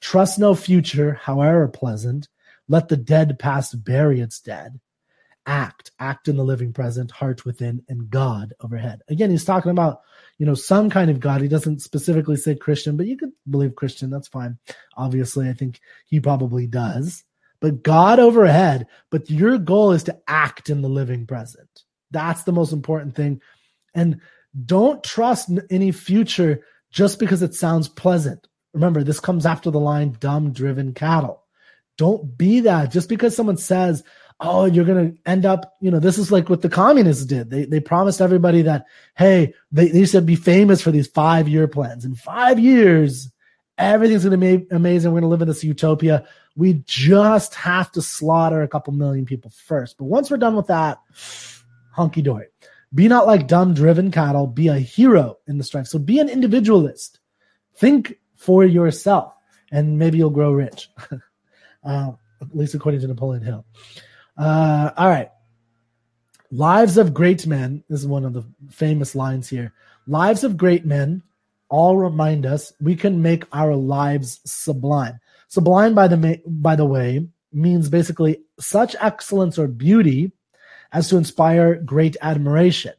Trust 0.00 0.38
no 0.38 0.54
future, 0.54 1.14
however 1.14 1.68
pleasant. 1.68 2.28
Let 2.68 2.88
the 2.88 2.96
dead 2.96 3.38
past 3.38 3.84
bury 3.84 4.20
its 4.20 4.40
dead. 4.40 4.80
Act, 5.46 5.90
act 5.98 6.28
in 6.28 6.36
the 6.36 6.44
living 6.44 6.72
present, 6.72 7.10
heart 7.10 7.44
within, 7.44 7.82
and 7.88 8.08
God 8.08 8.54
overhead. 8.60 9.02
Again, 9.08 9.30
he's 9.30 9.44
talking 9.44 9.72
about, 9.72 10.00
you 10.40 10.46
know, 10.46 10.54
some 10.54 10.90
kind 10.90 11.08
of 11.08 11.20
God. 11.20 11.40
He 11.40 11.46
doesn't 11.46 11.82
specifically 11.82 12.34
say 12.34 12.56
Christian, 12.56 12.96
but 12.96 13.06
you 13.06 13.16
could 13.16 13.30
believe 13.48 13.76
Christian. 13.76 14.10
That's 14.10 14.26
fine. 14.26 14.58
Obviously, 14.96 15.48
I 15.48 15.52
think 15.52 15.78
he 16.06 16.18
probably 16.18 16.66
does 16.66 17.22
but 17.60 17.82
God 17.82 18.18
overhead. 18.18 18.86
But 19.10 19.30
your 19.30 19.58
goal 19.58 19.92
is 19.92 20.04
to 20.04 20.18
act 20.26 20.70
in 20.70 20.82
the 20.82 20.88
living 20.88 21.26
present. 21.26 21.68
That's 22.10 22.42
the 22.42 22.52
most 22.52 22.72
important 22.72 23.14
thing. 23.14 23.40
And 23.94 24.20
don't 24.66 25.04
trust 25.04 25.50
any 25.70 25.92
future 25.92 26.64
just 26.90 27.18
because 27.18 27.42
it 27.42 27.54
sounds 27.54 27.88
pleasant. 27.88 28.48
Remember, 28.72 29.04
this 29.04 29.20
comes 29.20 29.46
after 29.46 29.70
the 29.70 29.80
line 29.80 30.16
dumb 30.18 30.52
driven 30.52 30.94
cattle. 30.94 31.44
Don't 31.96 32.36
be 32.36 32.60
that 32.60 32.90
just 32.90 33.08
because 33.08 33.36
someone 33.36 33.58
says, 33.58 34.02
oh, 34.40 34.64
you're 34.64 34.84
going 34.84 35.12
to 35.12 35.30
end 35.30 35.44
up, 35.44 35.76
you 35.80 35.90
know, 35.90 36.00
this 36.00 36.18
is 36.18 36.32
like 36.32 36.48
what 36.48 36.62
the 36.62 36.68
communists 36.68 37.24
did. 37.24 37.50
They, 37.50 37.66
they 37.66 37.80
promised 37.80 38.20
everybody 38.20 38.62
that, 38.62 38.86
hey, 39.16 39.54
they, 39.70 39.88
they 39.88 39.98
used 39.98 40.12
to 40.12 40.22
be 40.22 40.36
famous 40.36 40.80
for 40.80 40.90
these 40.90 41.06
five 41.06 41.46
year 41.46 41.68
plans. 41.68 42.04
In 42.04 42.14
five 42.14 42.58
years, 42.58 43.30
everything's 43.76 44.24
going 44.24 44.40
to 44.40 44.58
be 44.58 44.66
amazing. 44.70 45.12
We're 45.12 45.20
going 45.20 45.28
to 45.28 45.30
live 45.30 45.42
in 45.42 45.48
this 45.48 45.62
utopia. 45.62 46.26
We 46.56 46.82
just 46.86 47.54
have 47.54 47.92
to 47.92 48.02
slaughter 48.02 48.62
a 48.62 48.68
couple 48.68 48.94
million 48.94 49.26
people 49.26 49.50
first. 49.50 49.98
But 49.98 50.04
once 50.04 50.30
we're 50.30 50.38
done 50.38 50.56
with 50.56 50.68
that, 50.68 50.98
hunky 51.92 52.22
dory. 52.22 52.46
Be 52.94 53.08
not 53.08 53.26
like 53.26 53.46
dumb 53.46 53.74
driven 53.74 54.10
cattle. 54.10 54.46
Be 54.46 54.68
a 54.68 54.78
hero 54.78 55.38
in 55.46 55.58
the 55.58 55.64
strife. 55.64 55.86
So 55.86 55.98
be 55.98 56.18
an 56.18 56.28
individualist. 56.28 57.20
Think 57.76 58.16
for 58.36 58.64
yourself, 58.64 59.34
and 59.70 59.98
maybe 59.98 60.18
you'll 60.18 60.30
grow 60.30 60.50
rich. 60.50 60.90
uh, 61.84 62.12
at 62.40 62.56
least 62.56 62.74
according 62.74 63.00
to 63.02 63.06
Napoleon 63.06 63.44
Hill. 63.44 63.64
Uh, 64.40 64.90
all 64.96 65.08
right. 65.08 65.30
Lives 66.50 66.96
of 66.96 67.12
great 67.12 67.46
men. 67.46 67.84
This 67.90 68.00
is 68.00 68.06
one 68.06 68.24
of 68.24 68.32
the 68.32 68.44
famous 68.70 69.14
lines 69.14 69.48
here. 69.48 69.74
Lives 70.06 70.44
of 70.44 70.56
great 70.56 70.86
men 70.86 71.22
all 71.68 71.98
remind 71.98 72.46
us 72.46 72.72
we 72.80 72.96
can 72.96 73.20
make 73.20 73.44
our 73.52 73.76
lives 73.76 74.40
sublime. 74.44 75.20
Sublime, 75.48 75.94
by 75.94 76.08
the 76.08 76.40
by 76.46 76.74
the 76.74 76.86
way, 76.86 77.28
means 77.52 77.90
basically 77.90 78.40
such 78.58 78.96
excellence 78.98 79.58
or 79.58 79.68
beauty 79.68 80.32
as 80.92 81.08
to 81.10 81.18
inspire 81.18 81.74
great 81.74 82.16
admiration. 82.22 82.94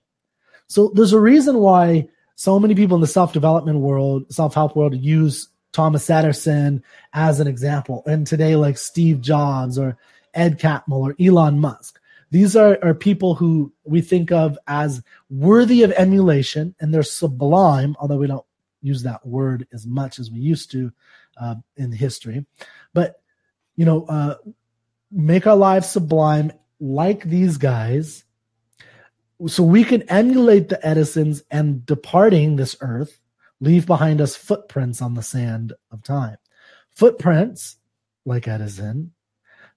So 0.68 0.92
there's 0.94 1.14
a 1.14 1.20
reason 1.20 1.58
why 1.58 2.08
so 2.36 2.60
many 2.60 2.76
people 2.76 2.96
in 2.96 3.02
the 3.02 3.08
self-development 3.08 3.80
world, 3.80 4.32
self-help 4.32 4.76
world, 4.76 4.96
use 4.96 5.50
Thomas 5.74 6.10
Edison 6.10 6.84
as 7.14 7.40
an 7.40 7.48
example, 7.48 8.04
and 8.06 8.28
today 8.28 8.56
like 8.56 8.78
Steve 8.78 9.22
Jobs 9.22 9.80
or 9.80 9.98
Ed 10.34 10.60
Catmull 10.60 11.10
or 11.10 11.16
Elon 11.20 11.60
Musk. 11.60 12.00
These 12.30 12.56
are, 12.56 12.78
are 12.82 12.94
people 12.94 13.36
who 13.36 13.74
we 13.84 14.02
think 14.02 14.32
of 14.32 14.58
as 14.68 15.04
worthy 15.30 15.84
of 15.84 15.92
emulation, 15.92 16.76
and 16.80 16.94
they're 16.94 17.04
sublime, 17.04 17.96
although 18.00 18.18
we 18.18 18.28
don't 18.28 18.46
use 18.82 19.04
that 19.04 19.26
word 19.26 19.68
as 19.74 19.86
much 19.86 20.18
as 20.18 20.32
we 20.32 20.40
used 20.40 20.72
to 20.72 20.92
uh, 21.40 21.56
in 21.76 21.92
history. 21.92 22.46
But, 22.94 23.22
you 23.76 23.86
know, 23.86 24.06
uh, 24.06 24.36
make 25.12 25.46
our 25.46 25.58
lives 25.58 25.90
sublime 25.90 26.54
like 26.80 27.24
these 27.24 27.58
guys 27.58 28.24
so 29.48 29.64
we 29.64 29.84
can 29.84 30.04
emulate 30.04 30.70
the 30.70 30.86
Edisons 30.86 31.44
and 31.50 31.86
departing 31.86 32.56
this 32.56 32.76
earth, 32.82 33.20
leave 33.60 33.86
behind 33.86 34.22
us 34.22 34.36
footprints 34.36 35.02
on 35.02 35.16
the 35.16 35.24
sand 35.24 35.74
of 35.92 36.04
time. 36.04 36.38
Footprints 36.96 37.78
like 38.26 38.48
Edison, 38.48 39.14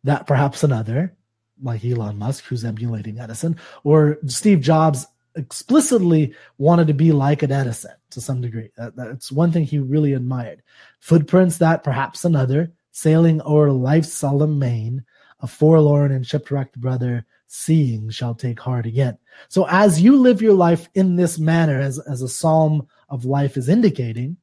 that 0.05 0.27
perhaps 0.27 0.62
another, 0.62 1.14
like 1.62 1.85
Elon 1.85 2.19
Musk, 2.19 2.45
who's 2.45 2.64
emulating 2.64 3.19
Edison, 3.19 3.57
or 3.83 4.19
Steve 4.27 4.61
Jobs 4.61 5.07
explicitly 5.37 6.35
wanted 6.59 6.87
to 6.87 6.95
be 6.95 7.12
like 7.12 7.43
an 7.43 7.51
Edison 7.51 7.95
to 8.11 8.21
some 8.21 8.40
degree. 8.40 8.71
That, 8.77 8.95
that's 8.97 9.33
one 9.33 9.51
thing 9.51 9.64
he 9.64 9.79
really 9.79 10.12
admired. 10.12 10.62
Footprints 11.01 11.59
that 11.59 11.83
perhaps 11.83 12.25
another, 12.25 12.73
sailing 12.93 13.40
o'er 13.43 13.73
life's 13.73 14.12
solemn 14.12 14.59
main, 14.59 15.05
a 15.40 15.47
forlorn 15.47 16.12
and 16.12 16.27
shipwrecked 16.27 16.81
brother, 16.81 17.27
seeing 17.47 18.11
shall 18.11 18.35
take 18.35 18.61
heart 18.61 18.87
again. 18.87 19.19
So 19.49 19.67
as 19.69 20.01
you 20.01 20.17
live 20.17 20.43
your 20.43 20.55
life 20.55 20.88
in 20.95 21.17
this 21.17 21.38
manner, 21.38 21.81
as, 21.81 21.99
as 21.99 22.23
a 22.23 22.29
psalm 22.29 22.87
of 23.09 23.25
life 23.25 23.57
is 23.57 23.69
indicating, 23.69 24.37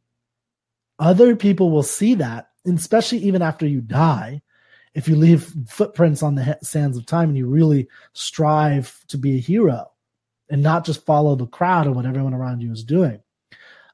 other 0.99 1.35
people 1.35 1.71
will 1.71 1.83
see 1.83 2.15
that, 2.15 2.49
especially 2.65 3.19
even 3.19 3.41
after 3.41 3.65
you 3.65 3.81
die. 3.81 4.41
If 4.93 5.07
you 5.07 5.15
leave 5.15 5.53
footprints 5.67 6.21
on 6.21 6.35
the 6.35 6.57
sands 6.61 6.97
of 6.97 7.05
time 7.05 7.29
and 7.29 7.37
you 7.37 7.47
really 7.47 7.87
strive 8.13 8.97
to 9.07 9.17
be 9.17 9.37
a 9.37 9.41
hero, 9.41 9.91
and 10.51 10.61
not 10.61 10.85
just 10.85 11.05
follow 11.05 11.35
the 11.35 11.47
crowd 11.47 11.87
or 11.87 11.93
what 11.93 12.05
everyone 12.05 12.33
around 12.33 12.61
you 12.61 12.71
is 12.71 12.83
doing. 12.83 13.19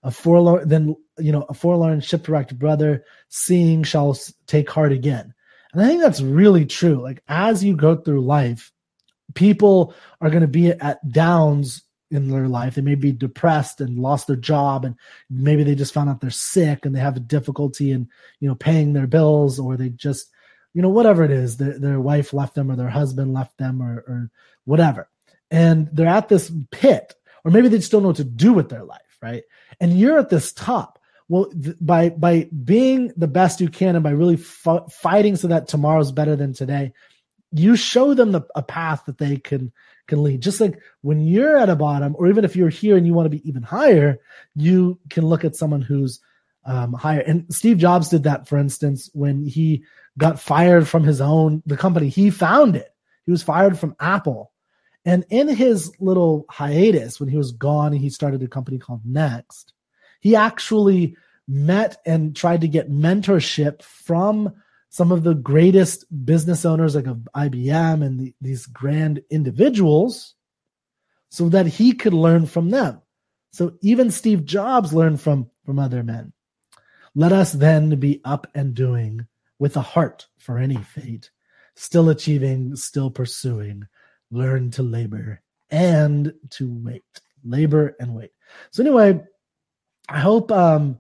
A 0.04 0.12
forlorn, 0.12 0.68
then 0.68 0.96
you 1.20 1.32
know, 1.32 1.46
a 1.50 1.54
forlorn 1.54 2.02
shipwrecked 2.02 2.58
brother 2.58 3.06
seeing 3.30 3.84
shall 3.84 4.18
take 4.48 4.70
heart 4.70 4.92
again. 4.92 5.34
And 5.72 5.82
I 5.82 5.88
think 5.88 6.02
that's 6.02 6.22
really 6.22 6.66
true. 6.66 7.02
Like 7.02 7.22
as 7.28 7.64
you 7.64 7.76
go 7.76 7.96
through 7.96 8.22
life, 8.22 8.72
people 9.36 9.94
are 10.20 10.30
going 10.30 10.42
to 10.42 10.48
be 10.48 10.72
at 10.72 11.08
downs 11.12 11.84
in 12.10 12.30
their 12.30 12.48
life. 12.48 12.76
They 12.76 12.82
may 12.82 12.96
be 12.96 13.12
depressed 13.12 13.82
and 13.82 14.00
lost 14.00 14.28
their 14.28 14.36
job, 14.36 14.86
and 14.86 14.96
maybe 15.30 15.64
they 15.64 15.76
just 15.76 15.94
found 15.94 16.10
out 16.10 16.22
they're 16.22 16.30
sick 16.32 16.86
and 16.86 16.96
they 16.96 17.00
have 17.00 17.18
a 17.18 17.22
difficulty 17.22 17.92
in 17.92 18.10
you 18.40 18.48
know 18.48 18.56
paying 18.56 18.94
their 18.94 19.08
bills, 19.08 19.60
or 19.60 19.78
they 19.78 19.90
just 19.90 20.30
you 20.74 20.82
know 20.82 20.90
whatever 20.90 21.24
it 21.24 21.32
is, 21.32 21.58
their 21.58 21.78
their 21.80 22.00
wife 22.00 22.34
left 22.34 22.56
them 22.56 22.72
or 22.72 22.76
their 22.76 22.90
husband 22.90 23.34
left 23.34 23.58
them 23.58 23.82
or, 23.82 24.04
or 24.08 24.32
whatever 24.66 25.10
and 25.52 25.90
they're 25.92 26.08
at 26.08 26.30
this 26.30 26.52
pit, 26.72 27.14
or 27.44 27.52
maybe 27.52 27.68
they 27.68 27.78
just 27.78 27.92
don't 27.92 28.02
know 28.02 28.10
what 28.10 28.18
to 28.18 28.24
do 28.24 28.54
with 28.54 28.70
their 28.70 28.84
life, 28.84 29.18
right? 29.22 29.44
And 29.80 29.98
you're 29.98 30.20
at 30.20 30.30
this 30.30 30.54
top. 30.54 31.00
Well, 31.30 31.50
th- 31.52 31.76
by 31.82 32.10
by 32.10 32.50
being 32.64 33.12
the 33.18 33.28
best 33.28 33.62
you 33.62 33.70
can 33.70 33.96
and 33.96 34.04
by 34.04 34.12
really 34.12 34.36
f- 34.36 34.92
fighting 34.92 35.36
so 35.36 35.48
that 35.48 35.68
tomorrow's 35.68 36.12
better 36.12 36.36
than 36.36 36.54
today, 36.54 36.94
you 37.52 37.76
show 37.76 38.14
them 38.14 38.32
the, 38.32 38.42
a 38.56 38.64
path 38.64 39.04
that 39.06 39.18
they 39.18 39.38
can 39.38 39.72
can 40.08 40.24
lead. 40.24 40.42
Just 40.42 40.62
like 40.62 40.80
when 41.02 41.20
you're 41.20 41.58
at 41.58 41.70
a 41.70 41.76
bottom, 41.76 42.16
or 42.18 42.28
even 42.28 42.46
if 42.46 42.56
you're 42.56 42.70
here 42.70 42.96
and 42.96 43.06
you 43.06 43.14
want 43.14 43.26
to 43.26 43.38
be 43.38 43.48
even 43.48 43.64
higher, 43.64 44.20
you 44.56 45.00
can 45.10 45.26
look 45.26 45.44
at 45.44 45.56
someone 45.56 45.82
who's 45.82 46.22
um, 46.66 46.94
higher. 46.94 47.20
And 47.20 47.46
Steve 47.54 47.78
Jobs 47.78 48.10
did 48.10 48.24
that, 48.24 48.48
for 48.48 48.58
instance, 48.58 49.10
when 49.14 49.46
he 49.46 49.84
got 50.18 50.40
fired 50.40 50.88
from 50.88 51.04
his 51.04 51.22
own 51.22 51.62
the 51.66 51.78
company 51.78 52.10
he 52.10 52.30
founded. 52.30 52.86
He 53.26 53.32
was 53.32 53.44
fired 53.44 53.78
from 53.78 53.96
Apple. 54.00 54.52
And 55.06 55.26
in 55.30 55.48
his 55.48 55.92
little 56.00 56.46
hiatus, 56.50 57.20
when 57.20 57.30
he 57.30 57.38
was 57.38 57.52
gone, 57.52 57.94
he 57.94 58.10
started 58.10 58.42
a 58.44 58.48
company 58.48 58.78
called 58.78 59.02
Next. 59.06 59.74
He 60.20 60.36
actually 60.36 61.16
met 61.48 62.02
and 62.06 62.36
tried 62.36 62.62
to 62.62 62.68
get 62.68 62.92
mentorship 62.92 63.82
from 63.82 64.54
some 64.90 65.12
of 65.12 65.24
the 65.24 65.36
greatest 65.36 66.06
business 66.26 66.66
owners 66.66 66.96
like 66.96 67.08
of 67.08 67.28
IBM 67.36 68.04
and 68.04 68.20
the, 68.20 68.34
these 68.42 68.66
grand 68.66 69.22
individuals 69.30 70.36
so 71.30 71.50
that 71.50 71.68
he 71.68 71.94
could 71.94 72.14
learn 72.14 72.46
from 72.46 72.70
them. 72.70 73.02
So 73.52 73.74
even 73.82 74.12
Steve 74.12 74.46
Jobs 74.46 74.94
learned 74.94 75.22
from 75.22 75.50
from 75.66 75.80
other 75.80 76.04
men. 76.04 76.34
Let 77.14 77.34
us 77.34 77.52
then 77.52 78.00
be 78.00 78.22
up 78.24 78.48
and 78.56 78.74
doing 78.74 79.28
with 79.60 79.78
a 79.78 79.82
heart 79.82 80.28
for 80.38 80.58
any 80.58 80.78
fate, 80.78 81.30
still 81.76 82.10
achieving, 82.10 82.76
still 82.76 83.10
pursuing, 83.10 83.88
learn 84.32 84.72
to 84.72 84.84
labor 84.84 85.42
and 85.70 86.34
to 86.52 86.74
wait. 86.84 87.04
Labor 87.44 87.96
and 88.00 88.14
wait. 88.14 88.32
So 88.72 88.84
anyway, 88.84 89.22
I 90.10 90.20
hope 90.20 90.52
um 90.52 91.00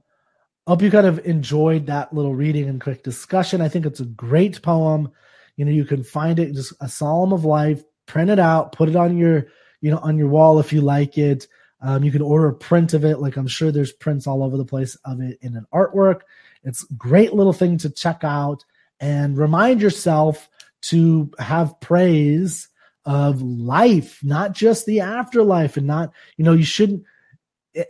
hope 0.67 0.81
you 0.81 0.91
kind 0.91 1.07
of 1.07 1.25
enjoyed 1.25 1.85
that 1.87 2.13
little 2.13 2.35
reading 2.35 2.67
and 2.67 2.81
quick 2.81 3.03
discussion. 3.03 3.61
I 3.61 3.69
think 3.69 3.85
it's 3.85 4.01
a 4.01 4.05
great 4.05 4.61
poem. 4.61 5.11
You 5.55 5.65
know, 5.65 5.71
you 5.71 5.85
can 5.85 6.03
find 6.03 6.39
it 6.39 6.53
just 6.53 6.73
a 6.81 6.89
psalm 6.89 7.33
of 7.33 7.45
life, 7.45 7.83
print 8.05 8.29
it 8.29 8.39
out, 8.39 8.73
put 8.73 8.89
it 8.89 8.95
on 8.95 9.17
your, 9.17 9.47
you 9.81 9.91
know, 9.91 9.97
on 9.99 10.17
your 10.17 10.27
wall 10.27 10.59
if 10.59 10.73
you 10.73 10.81
like 10.81 11.17
it. 11.17 11.47
Um, 11.81 12.03
you 12.03 12.11
can 12.11 12.21
order 12.21 12.47
a 12.47 12.53
print 12.53 12.93
of 12.93 13.05
it. 13.05 13.19
Like 13.19 13.37
I'm 13.37 13.47
sure 13.47 13.71
there's 13.71 13.93
prints 13.93 14.27
all 14.27 14.43
over 14.43 14.57
the 14.57 14.65
place 14.65 14.95
of 15.05 15.21
it 15.21 15.37
in 15.41 15.55
an 15.55 15.65
artwork. 15.73 16.21
It's 16.67 16.83
great 16.97 17.33
little 17.33 17.53
thing 17.53 17.77
to 17.79 17.89
check 17.89 18.23
out 18.23 18.63
and 18.99 19.37
remind 19.37 19.81
yourself 19.81 20.49
to 20.81 21.31
have 21.39 21.79
praise 21.79 22.67
of 23.05 23.41
life, 23.41 24.19
not 24.21 24.51
just 24.51 24.85
the 24.85 24.99
afterlife 24.99 25.77
and 25.77 25.87
not, 25.87 26.11
you 26.35 26.43
know, 26.43 26.53
you 26.53 26.65
shouldn't 26.65 27.03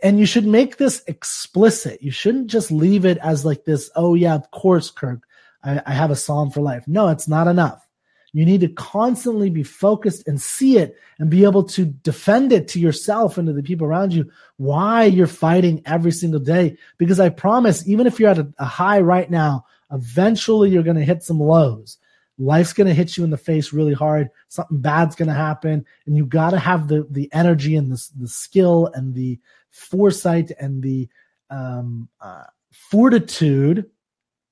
and 0.02 0.18
you 0.20 0.26
should 0.26 0.46
make 0.46 0.76
this 0.76 1.02
explicit. 1.06 2.02
You 2.02 2.10
shouldn't 2.10 2.48
just 2.48 2.70
leave 2.70 3.04
it 3.04 3.18
as 3.18 3.44
like 3.44 3.64
this, 3.64 3.90
oh 3.96 4.14
yeah, 4.14 4.34
of 4.34 4.50
course, 4.50 4.90
Kirk, 4.90 5.20
I, 5.64 5.82
I 5.86 5.92
have 5.92 6.10
a 6.10 6.16
psalm 6.16 6.50
for 6.50 6.60
life. 6.60 6.84
No, 6.86 7.08
it's 7.08 7.26
not 7.26 7.48
enough. 7.48 7.87
You 8.32 8.44
need 8.44 8.60
to 8.60 8.68
constantly 8.68 9.50
be 9.50 9.62
focused 9.62 10.28
and 10.28 10.40
see 10.40 10.76
it 10.76 10.96
and 11.18 11.30
be 11.30 11.44
able 11.44 11.64
to 11.64 11.86
defend 11.86 12.52
it 12.52 12.68
to 12.68 12.80
yourself 12.80 13.38
and 13.38 13.46
to 13.46 13.52
the 13.52 13.62
people 13.62 13.86
around 13.86 14.12
you 14.12 14.30
why 14.56 15.04
you're 15.04 15.26
fighting 15.26 15.82
every 15.86 16.12
single 16.12 16.40
day. 16.40 16.76
Because 16.98 17.20
I 17.20 17.30
promise, 17.30 17.86
even 17.88 18.06
if 18.06 18.20
you're 18.20 18.30
at 18.30 18.38
a, 18.38 18.52
a 18.58 18.66
high 18.66 19.00
right 19.00 19.30
now, 19.30 19.64
eventually 19.90 20.70
you're 20.70 20.82
going 20.82 20.96
to 20.96 21.04
hit 21.04 21.22
some 21.22 21.40
lows. 21.40 21.96
Life's 22.38 22.72
going 22.72 22.86
to 22.86 22.94
hit 22.94 23.16
you 23.16 23.24
in 23.24 23.30
the 23.30 23.36
face 23.36 23.72
really 23.72 23.94
hard. 23.94 24.30
Something 24.48 24.80
bad's 24.80 25.16
going 25.16 25.28
to 25.28 25.34
happen. 25.34 25.84
And 26.06 26.16
you 26.16 26.24
got 26.26 26.50
to 26.50 26.58
have 26.58 26.86
the, 26.86 27.06
the 27.10 27.28
energy 27.32 27.74
and 27.74 27.90
the, 27.90 28.08
the 28.16 28.28
skill 28.28 28.90
and 28.94 29.14
the, 29.14 29.40
foresight 29.70 30.50
and 30.58 30.82
the 30.82 31.08
um, 31.50 32.08
uh, 32.20 32.44
fortitude 32.70 33.86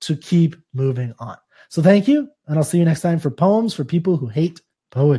to 0.00 0.16
keep 0.16 0.56
moving 0.72 1.14
on. 1.18 1.36
So 1.68 1.82
thank 1.82 2.08
you, 2.08 2.28
and 2.46 2.56
I'll 2.58 2.64
see 2.64 2.78
you 2.78 2.84
next 2.84 3.00
time 3.00 3.18
for 3.18 3.30
Poems 3.30 3.74
for 3.74 3.84
People 3.84 4.16
Who 4.16 4.26
Hate 4.26 4.60
Poetry. 4.90 5.14